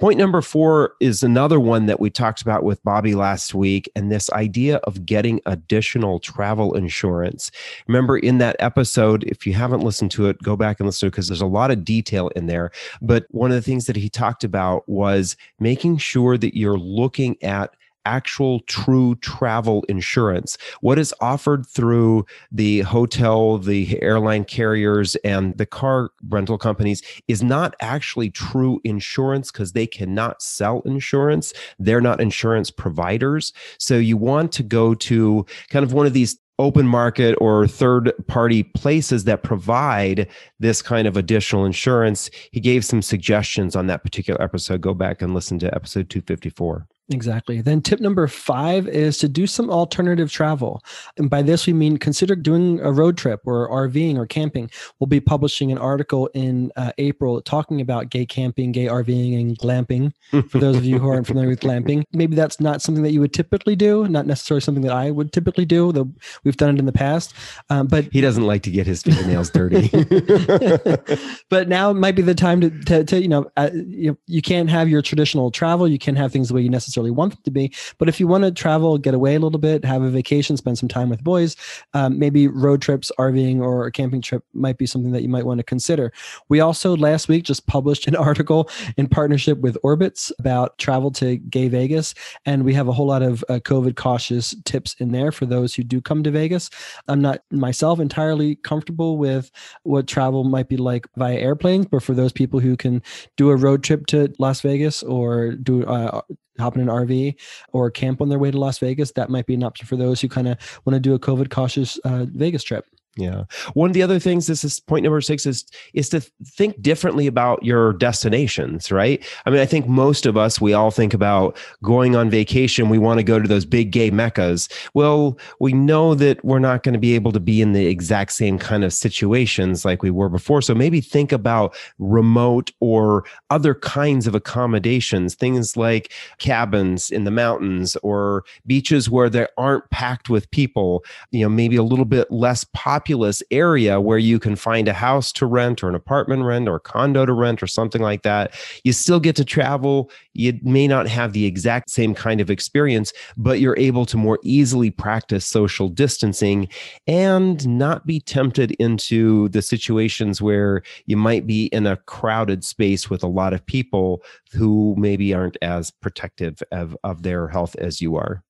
Point 0.00 0.18
number 0.18 0.42
four 0.42 0.94
is 0.98 1.22
another 1.22 1.60
one 1.60 1.86
that 1.86 2.00
we 2.00 2.10
talked 2.10 2.42
about 2.42 2.64
with 2.64 2.82
Bobby 2.82 3.14
last 3.14 3.54
week, 3.54 3.88
and 3.94 4.10
this 4.10 4.28
idea 4.30 4.78
of 4.78 5.06
getting 5.06 5.40
additional 5.46 6.18
travel 6.18 6.74
insurance. 6.74 7.52
Remember, 7.86 8.18
in 8.18 8.38
that 8.38 8.56
episode, 8.58 9.22
if 9.24 9.46
you 9.46 9.52
haven't 9.52 9.82
listened 9.82 10.10
to 10.10 10.26
it, 10.26 10.42
go 10.42 10.56
back 10.56 10.80
and 10.80 10.88
listen 10.88 11.06
to 11.06 11.06
it 11.06 11.10
because 11.12 11.28
there's 11.28 11.40
a 11.40 11.46
lot 11.46 11.70
of 11.70 11.84
detail 11.84 12.28
in 12.34 12.46
there. 12.46 12.72
But 13.02 13.26
one 13.30 13.52
of 13.52 13.54
the 13.54 13.62
things 13.62 13.86
that 13.86 13.94
he 13.94 14.08
talked 14.08 14.42
about 14.42 14.88
was 14.88 15.36
making 15.60 15.98
sure 15.98 16.36
that 16.38 16.56
you're 16.58 16.76
looking 16.76 17.40
at 17.40 17.76
actual 18.04 18.60
true 18.60 19.14
travel 19.16 19.84
insurance. 19.88 20.56
What 20.80 20.98
is 20.98 21.14
offered 21.20 21.66
through 21.66 22.26
the 22.50 22.80
hotel, 22.80 23.58
the 23.58 24.00
airline 24.02 24.44
carriers, 24.44 25.16
and 25.16 25.56
the 25.56 25.66
car 25.66 26.10
rental 26.28 26.58
companies 26.58 27.02
is 27.28 27.42
not 27.42 27.74
actually 27.80 28.30
true 28.30 28.80
insurance 28.84 29.50
because 29.50 29.72
they 29.72 29.86
cannot 29.86 30.42
sell 30.42 30.80
insurance. 30.82 31.52
They're 31.78 32.00
not 32.00 32.20
insurance 32.20 32.70
providers. 32.70 33.52
So 33.78 33.96
you 33.96 34.16
want 34.16 34.52
to 34.52 34.62
go 34.62 34.94
to 34.94 35.46
kind 35.70 35.84
of 35.84 35.92
one 35.92 36.06
of 36.06 36.12
these 36.12 36.38
open 36.58 36.86
market 36.86 37.34
or 37.40 37.66
third 37.66 38.12
party 38.26 38.62
places 38.62 39.24
that 39.24 39.42
provide 39.42 40.28
this 40.60 40.82
kind 40.82 41.08
of 41.08 41.16
additional 41.16 41.64
insurance. 41.64 42.30
He 42.52 42.60
gave 42.60 42.84
some 42.84 43.02
suggestions 43.02 43.74
on 43.74 43.86
that 43.88 44.04
particular 44.04 44.40
episode. 44.40 44.80
Go 44.80 44.94
back 44.94 45.20
and 45.20 45.34
listen 45.34 45.58
to 45.60 45.74
episode 45.74 46.10
254. 46.10 46.86
Exactly. 47.10 47.60
Then 47.60 47.82
tip 47.82 48.00
number 48.00 48.26
five 48.26 48.88
is 48.88 49.18
to 49.18 49.28
do 49.28 49.46
some 49.46 49.68
alternative 49.68 50.32
travel. 50.32 50.82
And 51.18 51.28
by 51.28 51.42
this, 51.42 51.66
we 51.66 51.74
mean 51.74 51.98
consider 51.98 52.34
doing 52.34 52.80
a 52.80 52.90
road 52.92 53.18
trip 53.18 53.42
or 53.44 53.68
RVing 53.68 54.16
or 54.16 54.26
camping. 54.26 54.70
We'll 54.98 55.08
be 55.08 55.20
publishing 55.20 55.70
an 55.70 55.76
article 55.76 56.28
in 56.28 56.72
uh, 56.76 56.92
April 56.96 57.42
talking 57.42 57.82
about 57.82 58.08
gay 58.08 58.24
camping, 58.24 58.72
gay 58.72 58.86
RVing, 58.86 59.38
and 59.38 59.58
glamping. 59.58 60.12
For 60.48 60.58
those 60.58 60.76
of 60.76 60.86
you 60.86 60.98
who 60.98 61.08
aren't 61.08 61.26
familiar 61.26 61.50
with 61.50 61.60
glamping, 61.60 62.04
maybe 62.14 62.34
that's 62.34 62.58
not 62.58 62.80
something 62.80 63.02
that 63.04 63.12
you 63.12 63.20
would 63.20 63.34
typically 63.34 63.76
do, 63.76 64.08
not 64.08 64.26
necessarily 64.26 64.62
something 64.62 64.82
that 64.84 64.92
I 64.92 65.10
would 65.10 65.30
typically 65.30 65.66
do, 65.66 65.92
though 65.92 66.10
we've 66.42 66.56
done 66.56 66.74
it 66.74 66.78
in 66.78 66.86
the 66.86 66.92
past. 66.92 67.34
Um, 67.68 67.86
but 67.86 68.06
he 68.12 68.22
doesn't 68.22 68.46
like 68.46 68.62
to 68.62 68.70
get 68.70 68.86
his 68.86 69.02
fingernails 69.02 69.50
dirty. 69.50 69.88
but 71.50 71.68
now 71.68 71.92
might 71.92 72.16
be 72.16 72.22
the 72.22 72.34
time 72.34 72.62
to, 72.62 72.70
to, 72.70 73.04
to 73.04 73.20
you, 73.20 73.28
know, 73.28 73.50
uh, 73.58 73.68
you, 73.74 74.18
you 74.26 74.40
can't 74.40 74.70
have 74.70 74.88
your 74.88 75.02
traditional 75.02 75.50
travel. 75.50 75.86
You 75.86 75.98
can't 75.98 76.16
have 76.16 76.32
things 76.32 76.48
the 76.48 76.54
way 76.54 76.62
you 76.62 76.70
necessarily 76.70 76.93
necessarily 76.94 77.10
want 77.10 77.32
them 77.32 77.42
to 77.44 77.50
be. 77.50 77.72
But 77.98 78.08
if 78.08 78.20
you 78.20 78.28
want 78.28 78.44
to 78.44 78.52
travel, 78.52 78.98
get 78.98 79.14
away 79.14 79.34
a 79.34 79.40
little 79.40 79.58
bit, 79.58 79.84
have 79.84 80.02
a 80.02 80.10
vacation, 80.10 80.56
spend 80.56 80.78
some 80.78 80.88
time 80.88 81.08
with 81.08 81.24
boys, 81.24 81.56
um, 81.92 82.18
maybe 82.18 82.46
road 82.46 82.80
trips, 82.80 83.10
RVing, 83.18 83.60
or 83.60 83.86
a 83.86 83.92
camping 83.92 84.20
trip 84.20 84.44
might 84.52 84.78
be 84.78 84.86
something 84.86 85.12
that 85.12 85.22
you 85.22 85.28
might 85.28 85.44
want 85.44 85.58
to 85.58 85.64
consider. 85.64 86.12
We 86.48 86.60
also 86.60 86.96
last 86.96 87.28
week 87.28 87.44
just 87.44 87.66
published 87.66 88.06
an 88.06 88.16
article 88.24 88.70
in 88.96 89.08
partnership 89.08 89.58
with 89.58 89.76
Orbitz 89.82 90.30
about 90.38 90.78
travel 90.78 91.10
to 91.12 91.36
Gay 91.36 91.68
Vegas, 91.68 92.14
and 92.46 92.64
we 92.64 92.74
have 92.74 92.88
a 92.88 92.92
whole 92.92 93.06
lot 93.06 93.22
of 93.22 93.44
uh, 93.48 93.54
COVID 93.54 93.96
cautious 93.96 94.54
tips 94.64 94.94
in 94.98 95.10
there 95.10 95.32
for 95.32 95.46
those 95.46 95.74
who 95.74 95.82
do 95.82 96.00
come 96.00 96.22
to 96.22 96.30
Vegas. 96.30 96.70
I'm 97.08 97.20
not 97.20 97.40
myself 97.50 97.98
entirely 97.98 98.56
comfortable 98.56 99.18
with 99.18 99.50
what 99.82 100.06
travel 100.06 100.44
might 100.44 100.68
be 100.68 100.76
like 100.76 101.06
via 101.16 101.36
airplanes, 101.36 101.86
but 101.86 102.02
for 102.02 102.14
those 102.14 102.32
people 102.32 102.60
who 102.60 102.76
can 102.76 103.02
do 103.36 103.50
a 103.50 103.56
road 103.56 103.82
trip 103.82 104.06
to 104.06 104.32
Las 104.38 104.60
Vegas 104.60 105.02
or 105.02 105.52
do 105.52 105.84
uh, 105.84 106.20
hop 106.58 106.76
in 106.76 106.82
an 106.82 106.88
RV 106.88 107.34
or 107.72 107.90
camp 107.90 108.20
on 108.20 108.28
their 108.28 108.38
way 108.38 108.50
to 108.50 108.58
Las 108.58 108.78
Vegas, 108.78 109.12
that 109.12 109.30
might 109.30 109.46
be 109.46 109.54
an 109.54 109.62
option 109.62 109.86
for 109.86 109.96
those 109.96 110.20
who 110.20 110.28
kind 110.28 110.48
of 110.48 110.58
want 110.84 110.94
to 110.94 111.00
do 111.00 111.14
a 111.14 111.18
COVID 111.18 111.50
cautious 111.50 111.98
uh, 112.04 112.26
Vegas 112.28 112.62
trip. 112.62 112.86
Yeah. 113.16 113.44
One 113.74 113.90
of 113.90 113.94
the 113.94 114.02
other 114.02 114.18
things, 114.18 114.48
this 114.48 114.64
is 114.64 114.80
point 114.80 115.04
number 115.04 115.20
six, 115.20 115.46
is 115.46 115.64
is 115.92 116.08
to 116.08 116.20
think 116.44 116.82
differently 116.82 117.28
about 117.28 117.62
your 117.62 117.92
destinations, 117.92 118.90
right? 118.90 119.24
I 119.46 119.50
mean, 119.50 119.60
I 119.60 119.66
think 119.66 119.86
most 119.86 120.26
of 120.26 120.36
us, 120.36 120.60
we 120.60 120.72
all 120.72 120.90
think 120.90 121.14
about 121.14 121.56
going 121.82 122.16
on 122.16 122.28
vacation. 122.28 122.88
We 122.88 122.98
want 122.98 123.18
to 123.20 123.24
go 123.24 123.38
to 123.38 123.46
those 123.46 123.64
big 123.64 123.92
gay 123.92 124.10
meccas. 124.10 124.68
Well, 124.94 125.38
we 125.60 125.72
know 125.72 126.16
that 126.16 126.44
we're 126.44 126.58
not 126.58 126.82
going 126.82 126.94
to 126.94 126.98
be 126.98 127.14
able 127.14 127.30
to 127.32 127.40
be 127.40 127.62
in 127.62 127.72
the 127.72 127.86
exact 127.86 128.32
same 128.32 128.58
kind 128.58 128.82
of 128.82 128.92
situations 128.92 129.84
like 129.84 130.02
we 130.02 130.10
were 130.10 130.28
before. 130.28 130.60
So 130.60 130.74
maybe 130.74 131.00
think 131.00 131.30
about 131.30 131.76
remote 132.00 132.72
or 132.80 133.24
other 133.50 133.74
kinds 133.74 134.26
of 134.26 134.34
accommodations, 134.34 135.36
things 135.36 135.76
like 135.76 136.12
cabins 136.38 137.10
in 137.10 137.22
the 137.22 137.30
mountains 137.30 137.96
or 138.02 138.42
beaches 138.66 139.08
where 139.08 139.30
they 139.30 139.46
aren't 139.56 139.88
packed 139.90 140.28
with 140.28 140.50
people, 140.50 141.04
you 141.30 141.44
know, 141.44 141.48
maybe 141.48 141.76
a 141.76 141.82
little 141.84 142.04
bit 142.04 142.28
less 142.32 142.64
popular 142.74 143.03
populous 143.04 143.42
area 143.50 144.00
where 144.00 144.16
you 144.16 144.38
can 144.38 144.56
find 144.56 144.88
a 144.88 144.94
house 144.94 145.30
to 145.30 145.44
rent 145.44 145.84
or 145.84 145.90
an 145.90 145.94
apartment 145.94 146.42
rent 146.42 146.66
or 146.66 146.76
a 146.76 146.80
condo 146.80 147.26
to 147.26 147.34
rent 147.34 147.62
or 147.62 147.66
something 147.66 148.00
like 148.00 148.22
that. 148.22 148.54
You 148.82 148.94
still 148.94 149.20
get 149.20 149.36
to 149.36 149.44
travel. 149.44 150.10
You 150.32 150.58
may 150.62 150.88
not 150.88 151.06
have 151.08 151.34
the 151.34 151.44
exact 151.44 151.90
same 151.90 152.14
kind 152.14 152.40
of 152.40 152.48
experience, 152.48 153.12
but 153.36 153.60
you're 153.60 153.78
able 153.78 154.06
to 154.06 154.16
more 154.16 154.38
easily 154.42 154.90
practice 154.90 155.44
social 155.46 155.90
distancing 155.90 156.66
and 157.06 157.68
not 157.68 158.06
be 158.06 158.20
tempted 158.20 158.70
into 158.78 159.50
the 159.50 159.60
situations 159.60 160.40
where 160.40 160.82
you 161.04 161.18
might 161.18 161.46
be 161.46 161.66
in 161.66 161.86
a 161.86 161.98
crowded 161.98 162.64
space 162.64 163.10
with 163.10 163.22
a 163.22 163.28
lot 163.28 163.52
of 163.52 163.66
people 163.66 164.22
who 164.50 164.94
maybe 164.96 165.34
aren't 165.34 165.58
as 165.60 165.90
protective 165.90 166.62
of, 166.72 166.96
of 167.04 167.22
their 167.22 167.48
health 167.48 167.76
as 167.76 168.00
you 168.00 168.16
are. 168.16 168.42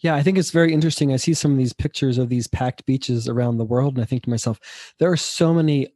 Yeah, 0.00 0.14
I 0.14 0.22
think 0.22 0.38
it's 0.38 0.50
very 0.50 0.72
interesting. 0.72 1.12
I 1.12 1.16
see 1.16 1.34
some 1.34 1.52
of 1.52 1.58
these 1.58 1.72
pictures 1.72 2.18
of 2.18 2.28
these 2.28 2.46
packed 2.46 2.84
beaches 2.86 3.28
around 3.28 3.58
the 3.58 3.64
world, 3.64 3.94
and 3.94 4.02
I 4.02 4.06
think 4.06 4.24
to 4.24 4.30
myself, 4.30 4.60
there 4.98 5.10
are 5.10 5.16
so 5.16 5.54
many 5.54 5.88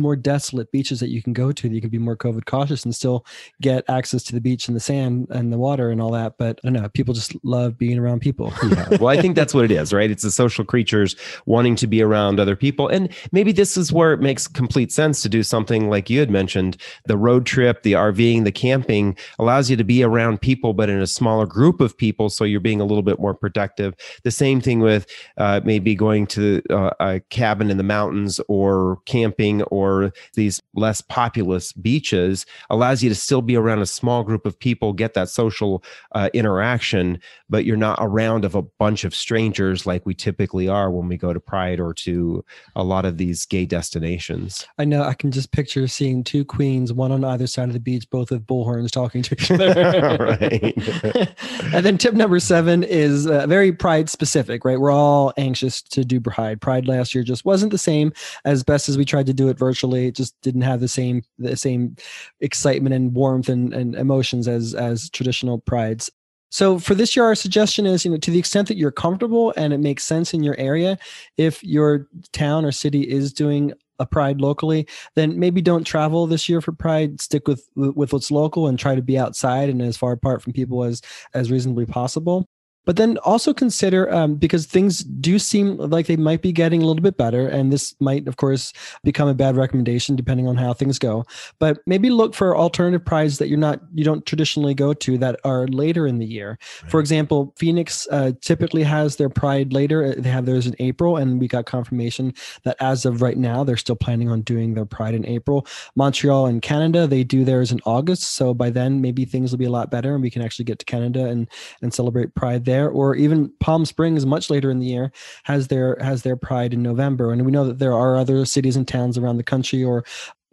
more 0.00 0.16
desolate 0.16 0.70
beaches 0.72 1.00
that 1.00 1.08
you 1.08 1.22
can 1.22 1.32
go 1.32 1.52
to 1.52 1.68
that 1.68 1.74
you 1.74 1.80
can 1.80 1.90
be 1.90 1.98
more 1.98 2.16
covid 2.16 2.44
cautious 2.44 2.84
and 2.84 2.94
still 2.94 3.24
get 3.60 3.84
access 3.88 4.22
to 4.24 4.32
the 4.32 4.40
beach 4.40 4.68
and 4.68 4.76
the 4.76 4.80
sand 4.80 5.26
and 5.30 5.52
the 5.52 5.58
water 5.58 5.90
and 5.90 6.00
all 6.00 6.10
that. 6.10 6.34
But 6.38 6.60
i 6.64 6.68
don't 6.68 6.82
know 6.82 6.88
people 6.88 7.14
just 7.14 7.36
love 7.44 7.78
being 7.78 7.98
around 7.98 8.20
people. 8.20 8.52
Yeah. 8.66 8.96
Well 9.00 9.08
i 9.08 9.20
think 9.20 9.36
that's 9.36 9.54
what 9.54 9.64
it 9.64 9.70
is 9.70 9.92
right? 9.92 10.10
It's 10.10 10.24
the 10.24 10.30
social 10.30 10.64
creatures 10.64 11.14
wanting 11.46 11.76
to 11.76 11.86
be 11.86 12.02
around 12.02 12.40
other 12.40 12.56
people. 12.56 12.88
And 12.88 13.08
maybe 13.30 13.52
this 13.52 13.76
is 13.76 13.92
where 13.92 14.12
it 14.12 14.20
makes 14.20 14.48
complete 14.48 14.90
sense 14.90 15.22
to 15.22 15.28
do 15.28 15.42
something 15.42 15.88
like 15.88 16.10
you 16.10 16.18
had 16.18 16.30
mentioned. 16.30 16.76
The 17.06 17.16
road 17.16 17.46
trip 17.46 17.82
the 17.82 17.92
rving 17.92 18.44
the 18.44 18.52
camping 18.52 19.16
allows 19.38 19.70
you 19.70 19.76
to 19.76 19.84
be 19.84 20.02
around 20.02 20.40
people 20.40 20.74
but 20.74 20.88
in 20.88 21.00
a 21.00 21.06
smaller 21.06 21.46
group 21.46 21.80
of 21.80 21.96
people 21.96 22.28
so 22.28 22.44
you're 22.44 22.60
being 22.60 22.80
a 22.80 22.84
little 22.84 23.02
bit 23.02 23.20
more 23.20 23.34
productive. 23.34 23.94
The 24.24 24.30
same 24.30 24.60
thing 24.60 24.80
with 24.80 25.06
uh, 25.38 25.60
maybe 25.64 25.94
going 25.94 26.26
to 26.28 26.62
uh, 26.70 26.90
a 27.00 27.20
cabin 27.30 27.70
in 27.70 27.76
the 27.76 27.82
mountains 27.82 28.40
or 28.48 28.98
camping 29.06 29.62
or 29.64 29.85
or 29.86 30.12
these 30.34 30.60
less 30.74 31.00
populous 31.00 31.72
beaches 31.72 32.46
allows 32.70 33.02
you 33.02 33.08
to 33.08 33.14
still 33.14 33.42
be 33.42 33.56
around 33.56 33.80
a 33.80 33.86
small 33.86 34.22
group 34.22 34.46
of 34.46 34.58
people, 34.58 34.92
get 34.92 35.14
that 35.14 35.28
social 35.28 35.82
uh, 36.12 36.28
interaction, 36.34 37.18
but 37.48 37.64
you're 37.64 37.76
not 37.76 37.98
around 38.00 38.44
of 38.44 38.54
a 38.54 38.62
bunch 38.62 39.04
of 39.04 39.14
strangers 39.14 39.86
like 39.86 40.04
we 40.04 40.14
typically 40.14 40.68
are 40.68 40.90
when 40.90 41.08
we 41.08 41.16
go 41.16 41.32
to 41.32 41.40
Pride 41.40 41.80
or 41.80 41.94
to 41.94 42.44
a 42.74 42.82
lot 42.82 43.04
of 43.04 43.16
these 43.18 43.46
gay 43.46 43.66
destinations. 43.66 44.66
I 44.78 44.84
know 44.84 45.02
I 45.02 45.14
can 45.14 45.30
just 45.30 45.52
picture 45.52 45.86
seeing 45.88 46.24
two 46.24 46.44
queens, 46.44 46.92
one 46.92 47.12
on 47.12 47.24
either 47.24 47.46
side 47.46 47.68
of 47.68 47.74
the 47.74 47.80
beach, 47.80 48.08
both 48.10 48.30
with 48.30 48.46
bullhorns 48.46 48.90
talking 48.90 49.22
to 49.22 49.34
each 49.34 49.50
other. 49.50 50.38
and 51.74 51.86
then 51.86 51.98
tip 51.98 52.14
number 52.14 52.40
seven 52.40 52.82
is 52.82 53.26
uh, 53.26 53.46
very 53.46 53.72
Pride 53.72 54.08
specific, 54.08 54.64
right? 54.64 54.80
We're 54.80 54.90
all 54.90 55.32
anxious 55.36 55.82
to 55.82 56.04
do 56.04 56.20
Pride. 56.20 56.60
Pride 56.60 56.88
last 56.88 57.14
year 57.14 57.24
just 57.24 57.44
wasn't 57.44 57.72
the 57.72 57.78
same 57.78 58.12
as 58.44 58.62
best 58.62 58.88
as 58.88 58.98
we 58.98 59.04
tried 59.04 59.26
to 59.26 59.34
do 59.34 59.48
it 59.48 59.58
virtually. 59.66 60.06
It 60.06 60.16
just 60.16 60.34
didn't 60.42 60.62
have 60.70 60.80
the 60.80 60.88
same 60.88 61.22
the 61.38 61.56
same 61.56 61.96
excitement 62.40 62.94
and 62.94 63.14
warmth 63.14 63.48
and, 63.48 63.74
and 63.74 63.94
emotions 63.94 64.46
as 64.48 64.74
as 64.74 65.10
traditional 65.10 65.58
prides. 65.58 66.10
So 66.50 66.78
for 66.78 66.94
this 66.94 67.16
year, 67.16 67.24
our 67.24 67.34
suggestion 67.34 67.86
is, 67.86 68.04
you 68.04 68.10
know, 68.10 68.18
to 68.18 68.30
the 68.30 68.38
extent 68.38 68.68
that 68.68 68.76
you're 68.76 68.92
comfortable 68.92 69.52
and 69.56 69.72
it 69.72 69.78
makes 69.78 70.04
sense 70.04 70.32
in 70.32 70.44
your 70.44 70.56
area, 70.58 70.96
if 71.36 71.62
your 71.64 72.06
town 72.32 72.64
or 72.64 72.72
city 72.72 73.02
is 73.02 73.32
doing 73.32 73.72
a 73.98 74.06
pride 74.06 74.40
locally, 74.40 74.86
then 75.16 75.38
maybe 75.38 75.60
don't 75.60 75.84
travel 75.84 76.26
this 76.26 76.48
year 76.48 76.60
for 76.60 76.72
pride. 76.72 77.20
Stick 77.20 77.48
with 77.48 77.68
with 77.74 78.12
what's 78.12 78.30
local 78.30 78.68
and 78.68 78.78
try 78.78 78.94
to 78.94 79.02
be 79.02 79.18
outside 79.18 79.68
and 79.68 79.82
as 79.82 79.96
far 79.96 80.12
apart 80.12 80.42
from 80.42 80.52
people 80.52 80.84
as 80.84 81.02
as 81.34 81.50
reasonably 81.50 81.86
possible. 81.86 82.46
But 82.86 82.96
then 82.96 83.18
also 83.18 83.52
consider 83.52 84.12
um, 84.14 84.36
because 84.36 84.64
things 84.64 85.00
do 85.00 85.38
seem 85.38 85.76
like 85.76 86.06
they 86.06 86.16
might 86.16 86.40
be 86.40 86.52
getting 86.52 86.82
a 86.82 86.86
little 86.86 87.02
bit 87.02 87.16
better, 87.16 87.48
and 87.48 87.72
this 87.72 87.94
might, 88.00 88.28
of 88.28 88.36
course, 88.36 88.72
become 89.02 89.28
a 89.28 89.34
bad 89.34 89.56
recommendation 89.56 90.14
depending 90.14 90.46
on 90.46 90.56
how 90.56 90.72
things 90.72 90.98
go. 90.98 91.24
But 91.58 91.80
maybe 91.86 92.10
look 92.10 92.32
for 92.32 92.56
alternative 92.56 93.04
prides 93.04 93.38
that 93.38 93.48
you're 93.48 93.58
not 93.58 93.80
you 93.92 94.04
don't 94.04 94.24
traditionally 94.24 94.72
go 94.72 94.94
to 94.94 95.18
that 95.18 95.40
are 95.44 95.66
later 95.66 96.06
in 96.06 96.18
the 96.18 96.26
year. 96.26 96.58
Right. 96.82 96.90
For 96.90 97.00
example, 97.00 97.52
Phoenix 97.58 98.06
uh, 98.12 98.32
typically 98.40 98.84
has 98.84 99.16
their 99.16 99.28
pride 99.28 99.72
later. 99.72 100.14
They 100.14 100.30
have 100.30 100.46
theirs 100.46 100.66
in 100.66 100.76
April, 100.78 101.16
and 101.16 101.40
we 101.40 101.48
got 101.48 101.66
confirmation 101.66 102.34
that 102.62 102.76
as 102.78 103.04
of 103.04 103.20
right 103.20 103.36
now, 103.36 103.64
they're 103.64 103.76
still 103.76 103.96
planning 103.96 104.30
on 104.30 104.42
doing 104.42 104.74
their 104.74 104.86
pride 104.86 105.14
in 105.14 105.26
April. 105.26 105.66
Montreal 105.96 106.46
and 106.46 106.62
Canada, 106.62 107.08
they 107.08 107.24
do 107.24 107.44
theirs 107.44 107.72
in 107.72 107.80
August, 107.84 108.22
so 108.22 108.54
by 108.54 108.70
then 108.70 109.00
maybe 109.00 109.24
things 109.24 109.50
will 109.50 109.58
be 109.58 109.64
a 109.64 109.70
lot 109.70 109.90
better, 109.90 110.14
and 110.14 110.22
we 110.22 110.30
can 110.30 110.42
actually 110.42 110.64
get 110.64 110.78
to 110.78 110.84
Canada 110.84 111.26
and 111.26 111.48
and 111.82 111.92
celebrate 111.92 112.32
Pride 112.36 112.64
there 112.64 112.75
there, 112.76 112.88
or 112.88 113.14
even 113.14 113.52
Palm 113.60 113.84
Springs, 113.84 114.26
much 114.26 114.50
later 114.50 114.70
in 114.70 114.78
the 114.78 114.86
year, 114.86 115.12
has 115.44 115.68
their 115.68 115.96
has 116.00 116.22
their 116.22 116.36
Pride 116.36 116.74
in 116.74 116.82
November. 116.82 117.32
And 117.32 117.44
we 117.44 117.52
know 117.52 117.66
that 117.66 117.78
there 117.78 117.94
are 117.94 118.16
other 118.16 118.44
cities 118.44 118.76
and 118.76 118.86
towns 118.86 119.16
around 119.16 119.38
the 119.38 119.42
country 119.42 119.82
or 119.82 120.04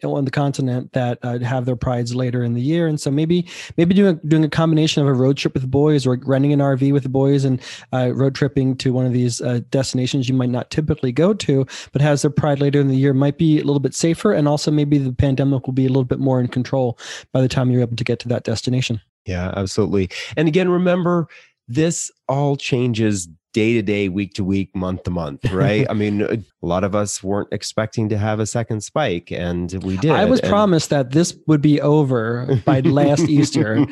on 0.03 0.25
the 0.25 0.32
continent 0.32 0.92
that 0.94 1.18
uh, 1.24 1.39
have 1.39 1.65
their 1.65 1.75
prides 1.75 2.13
later 2.13 2.44
in 2.44 2.53
the 2.53 2.62
year. 2.62 2.88
And 2.88 3.00
so 3.00 3.10
maybe 3.10 3.48
maybe 3.77 3.96
doing 3.96 4.15
a, 4.18 4.27
doing 4.27 4.44
a 4.44 4.50
combination 4.50 5.01
of 5.01 5.08
a 5.08 5.13
road 5.13 5.38
trip 5.38 5.53
with 5.53 5.70
boys 5.70 6.06
or 6.06 6.20
renting 6.25 6.51
an 6.51 6.60
rv 6.60 6.92
with 6.92 7.03
the 7.03 7.10
boys 7.10 7.46
and 7.46 7.62
uh, 7.94 8.12
road 8.13 8.36
tripping 8.36 8.75
to 8.77 8.92
one 8.92 9.06
of 9.06 9.13
these 9.13 9.39
uh, 9.42 9.62
destinations 9.70 10.27
you 10.27 10.36
might 10.36 10.50
not 10.50 10.70
typically 10.70 11.12
go 11.12 11.34
to 11.34 11.65
but 11.92 12.01
has 12.01 12.22
their 12.22 12.32
pride 12.32 12.60
later 12.60 12.82
in 12.82 12.89
the 12.89 12.98
year 12.98 13.13
might 13.13 13.38
be 13.38 13.60
a 13.60 13.63
little 13.63 13.80
bit 13.80 13.96
safer. 13.96 14.34
And 14.34 14.48
also 14.48 14.72
maybe 14.72 14.98
the 14.98 15.13
pandemic 15.13 15.65
will 15.65 15.74
be 15.74 15.86
a 15.86 15.89
little 15.89 16.03
bit 16.03 16.20
more 16.20 16.39
in 16.39 16.48
control 16.48 16.98
by 17.32 17.42
the 17.42 17.48
time 17.48 17.72
you're 17.72 17.82
able 17.82 17.96
to 17.96 18.03
get 18.03 18.20
to 18.20 18.27
that 18.30 18.44
destination. 18.44 19.00
Yeah 19.25 19.53
absolutely. 19.56 20.10
And 20.36 20.48
again 20.48 20.70
remember 20.70 21.30
this 21.67 22.12
all 22.27 22.55
changes 22.55 23.27
day 23.53 23.74
to 23.74 23.82
day, 23.82 24.10
week 24.10 24.34
to 24.34 24.43
week, 24.43 24.75
month 24.75 25.03
to 25.03 25.12
month, 25.12 25.51
right? 25.51 25.86
I 25.89 25.93
mean, 25.93 26.46
a 26.63 26.65
lot 26.65 26.84
of 26.84 26.96
us 26.96 27.22
weren't 27.22 27.50
expecting 27.51 28.10
to 28.10 28.17
have 28.17 28.39
a 28.39 28.46
second 28.46 28.82
spike, 28.82 29.32
and 29.32 29.72
we 29.84 29.98
did. 29.98 30.12
I 30.12 30.25
was 30.25 30.39
and- 30.39 30.50
promised 30.50 30.89
that 30.89 31.12
this 31.12 31.38
would 31.48 31.62
be 31.62 31.82
over 31.82 32.62
by 32.65 32.79
last 32.79 33.22
Easter. 33.29 33.86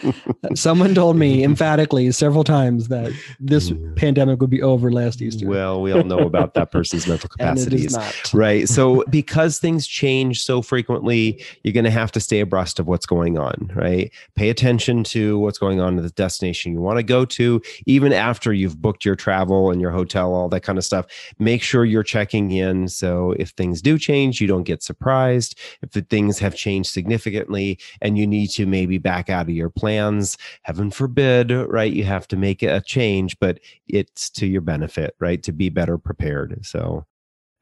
Someone 0.55 0.95
told 0.95 1.17
me 1.17 1.43
emphatically 1.43 2.11
several 2.11 2.43
times 2.43 2.87
that 2.87 3.11
this 3.39 3.71
pandemic 3.95 4.39
would 4.41 4.49
be 4.49 4.61
over 4.61 4.91
last 4.91 5.21
Easter. 5.21 5.47
Well, 5.47 5.81
we 5.81 5.91
all 5.91 6.03
know 6.03 6.19
about 6.19 6.53
that 6.53 6.71
person's 6.71 7.07
mental 7.07 7.29
capacities, 7.37 7.97
right? 8.33 8.67
So, 8.67 9.03
because 9.09 9.59
things 9.59 9.85
change 9.85 10.41
so 10.41 10.61
frequently, 10.61 11.43
you're 11.63 11.73
going 11.73 11.83
to 11.83 11.91
have 11.91 12.11
to 12.13 12.19
stay 12.19 12.39
abreast 12.39 12.79
of 12.79 12.87
what's 12.87 13.05
going 13.05 13.37
on, 13.37 13.71
right? 13.75 14.11
Pay 14.35 14.49
attention 14.49 15.03
to 15.05 15.37
what's 15.39 15.57
going 15.57 15.79
on 15.81 15.97
at 15.97 16.03
the 16.03 16.09
destination 16.11 16.71
you 16.71 16.81
want 16.81 16.97
to 16.97 17.03
go 17.03 17.25
to, 17.25 17.61
even 17.85 18.13
after 18.13 18.53
you've 18.53 18.81
booked 18.81 19.03
your 19.03 19.15
travel 19.15 19.41
travel 19.51 19.71
and 19.71 19.81
your 19.81 19.91
hotel, 19.91 20.33
all 20.33 20.49
that 20.49 20.61
kind 20.61 20.77
of 20.77 20.83
stuff. 20.83 21.05
Make 21.39 21.63
sure 21.63 21.85
you're 21.85 22.03
checking 22.03 22.51
in. 22.51 22.60
So 22.87 23.33
if 23.37 23.49
things 23.49 23.81
do 23.81 23.97
change, 23.97 24.41
you 24.41 24.47
don't 24.47 24.63
get 24.63 24.83
surprised. 24.83 25.59
If 25.81 25.91
the 25.91 26.01
things 26.01 26.39
have 26.39 26.55
changed 26.55 26.89
significantly 26.89 27.79
and 28.01 28.17
you 28.17 28.25
need 28.27 28.47
to 28.51 28.65
maybe 28.65 28.97
back 28.97 29.29
out 29.29 29.43
of 29.43 29.49
your 29.49 29.69
plans, 29.69 30.37
heaven 30.63 30.91
forbid, 30.91 31.51
right? 31.51 31.91
You 31.91 32.03
have 32.03 32.27
to 32.29 32.37
make 32.37 32.63
a 32.63 32.81
change, 32.81 33.37
but 33.39 33.59
it's 33.87 34.29
to 34.31 34.47
your 34.47 34.61
benefit, 34.61 35.15
right? 35.19 35.41
To 35.43 35.51
be 35.51 35.69
better 35.69 35.97
prepared. 35.97 36.65
So 36.65 37.05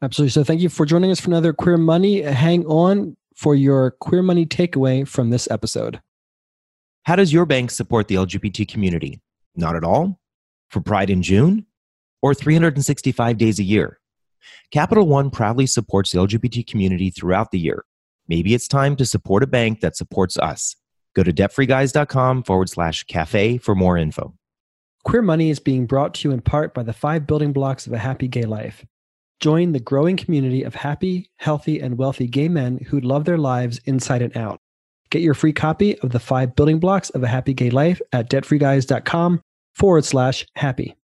Absolutely. 0.01 0.31
So 0.31 0.43
thank 0.45 0.61
you 0.61 0.69
for 0.69 0.85
joining 0.85 1.11
us 1.11 1.19
for 1.19 1.29
another 1.29 1.51
Queer 1.51 1.77
Money. 1.77 2.21
Hang 2.21 2.65
on 2.67 3.17
for 3.35 3.53
your 3.53 3.91
Queer 3.91 4.21
Money 4.21 4.45
takeaway 4.45 5.05
from 5.05 5.29
this 5.29 5.49
episode. 5.51 6.01
How 7.03 7.17
does 7.17 7.33
your 7.33 7.45
bank 7.45 7.71
support 7.71 8.07
the 8.07 8.15
LGBT 8.15 8.67
community? 8.67 9.19
Not 9.55 9.75
at 9.75 9.83
all. 9.83 10.19
For 10.69 10.79
Pride 10.79 11.09
in 11.09 11.21
June? 11.21 11.65
or 12.21 12.33
365 12.33 13.37
days 13.37 13.59
a 13.59 13.63
year. 13.63 13.99
Capital 14.72 15.08
One 15.08 15.29
proudly 15.29 15.67
supports 15.67 16.12
the 16.12 16.19
LGBT 16.19 16.67
community 16.67 17.10
throughout 17.10 17.51
the 17.51 17.60
year. 17.60 17.86
Maybe 18.27 18.53
it's 18.53 18.67
time 18.67 18.96
to 18.98 19.05
support 19.05 19.43
a 19.43 19.48
bank 19.48 19.81
that 19.81 19.96
supports 19.96 20.38
us. 20.38 20.75
Go 21.15 21.24
to 21.24 21.34
debtfreeguys.com 21.34 22.43
forward 22.43 22.69
slash 22.69 23.04
cafe 23.04 23.58
for 23.58 23.75
more 23.75 23.97
info. 23.97 24.34
Queer 25.04 25.21
Money 25.21 25.49
is 25.49 25.60
being 25.60 25.86
brought 25.86 26.13
to 26.15 26.28
you 26.28 26.34
in 26.34 26.41
part 26.41 26.73
by 26.73 26.84
the 26.84 26.93
five 26.93 27.25
building 27.25 27.54
blocks 27.54 27.88
of 27.88 27.93
a 27.93 27.97
happy 27.97 28.28
gay 28.28 28.43
life. 28.43 28.86
Join 29.39 29.71
the 29.71 29.80
growing 29.80 30.17
community 30.17 30.63
of 30.63 30.75
happy, 30.75 31.32
healthy, 31.38 31.80
and 31.80 31.97
wealthy 31.97 32.28
gay 32.28 32.49
men 32.49 32.78
who 32.88 32.99
love 32.99 33.25
their 33.25 33.38
lives 33.38 33.80
inside 33.86 34.21
and 34.21 34.36
out. 34.36 34.60
Get 35.10 35.21
your 35.21 35.34
free 35.34 35.54
copy 35.54 35.97
of 35.99 36.12
the 36.12 36.19
five 36.19 36.56
building 36.56 36.80
blocks 36.80 37.10
of 37.12 37.23
a 37.23 37.28
happy 37.28 37.54
gay 37.54 37.69
life 37.69 38.02
at 38.12 38.30
debtfreeguys.com 38.30 39.41
forward 39.73 40.06
slash 40.06 40.45
happy. 40.56 40.98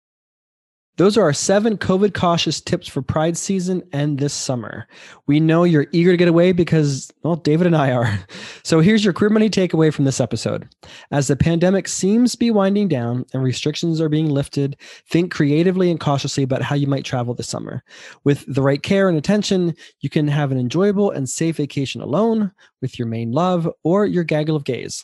Those 1.02 1.18
are 1.18 1.24
our 1.24 1.34
seven 1.34 1.80
COVID 1.80 2.14
cautious 2.14 2.62
tips 2.62 2.88
for 2.88 3.02
Pride 3.02 3.36
season 3.36 3.82
and 3.92 4.20
this 4.20 4.36
summer. 4.36 4.88
We 5.26 5.40
know 5.40 5.64
you're 5.64 5.88
eager 5.92 6.12
to 6.12 6.18
get 6.18 6.28
away 6.28 6.52
because, 6.52 7.12
well, 7.24 7.38
David 7.38 7.66
and 7.66 7.76
I 7.76 7.92
are. 7.92 8.20
So 8.64 8.80
here's 8.80 9.04
your 9.04 9.12
Queer 9.12 9.32
Money 9.32 9.50
takeaway 9.50 9.92
from 9.92 10.06
this 10.06 10.22
episode. 10.22 10.70
As 11.10 11.28
the 11.28 11.36
pandemic 11.36 11.88
seems 11.88 12.34
to 12.34 12.38
be 12.38 12.52
winding 12.52 12.88
down 12.88 13.26
and 13.34 13.42
restrictions 13.42 14.00
are 14.00 14.08
being 14.08 14.30
lifted, 14.30 14.78
think 15.10 15.32
creatively 15.32 15.90
and 15.90 16.00
cautiously 16.00 16.44
about 16.44 16.62
how 16.62 16.76
you 16.76 16.86
might 16.86 17.04
travel 17.04 17.34
this 17.34 17.50
summer. 17.50 17.84
With 18.24 18.46
the 18.48 18.62
right 18.62 18.84
care 18.84 19.10
and 19.10 19.18
attention, 19.18 19.76
you 20.02 20.12
can 20.12 20.28
have 20.28 20.52
an 20.52 20.60
enjoyable 20.60 21.10
and 21.10 21.28
safe 21.28 21.58
vacation 21.58 22.02
alone, 22.02 22.52
with 22.80 23.00
your 23.00 23.08
main 23.08 23.32
love, 23.32 23.68
or 23.84 24.06
your 24.06 24.24
gaggle 24.24 24.56
of 24.56 24.64
gays. 24.64 25.04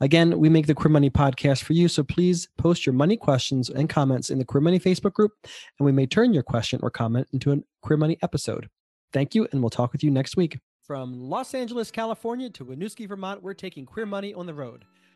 Again, 0.00 0.38
we 0.38 0.48
make 0.48 0.66
the 0.66 0.74
Queer 0.74 0.90
Money 0.90 1.10
podcast 1.10 1.62
for 1.62 1.72
you, 1.72 1.88
so 1.88 2.02
please 2.02 2.48
post 2.58 2.86
your 2.86 2.92
money 2.92 3.16
questions 3.16 3.68
and 3.70 3.88
comments 3.88 4.30
in 4.30 4.38
the 4.38 4.44
Queer 4.44 4.60
Money 4.60 4.78
Facebook 4.78 5.12
group, 5.12 5.32
and 5.42 5.86
we 5.86 5.92
may 5.92 6.06
turn 6.06 6.32
your 6.32 6.42
question 6.42 6.80
or 6.82 6.90
comment 6.90 7.28
into 7.32 7.52
a 7.52 7.58
Queer 7.82 7.96
Money 7.96 8.18
episode. 8.22 8.68
Thank 9.12 9.34
you, 9.34 9.46
and 9.52 9.60
we'll 9.60 9.70
talk 9.70 9.92
with 9.92 10.02
you 10.02 10.10
next 10.10 10.36
week. 10.36 10.58
From 10.86 11.14
Los 11.14 11.54
Angeles, 11.54 11.90
California 11.90 12.50
to 12.50 12.64
Winooski, 12.64 13.06
Vermont, 13.06 13.42
we're 13.42 13.54
taking 13.54 13.86
Queer 13.86 14.06
Money 14.06 14.34
on 14.34 14.46
the 14.46 14.54
road. 14.54 14.84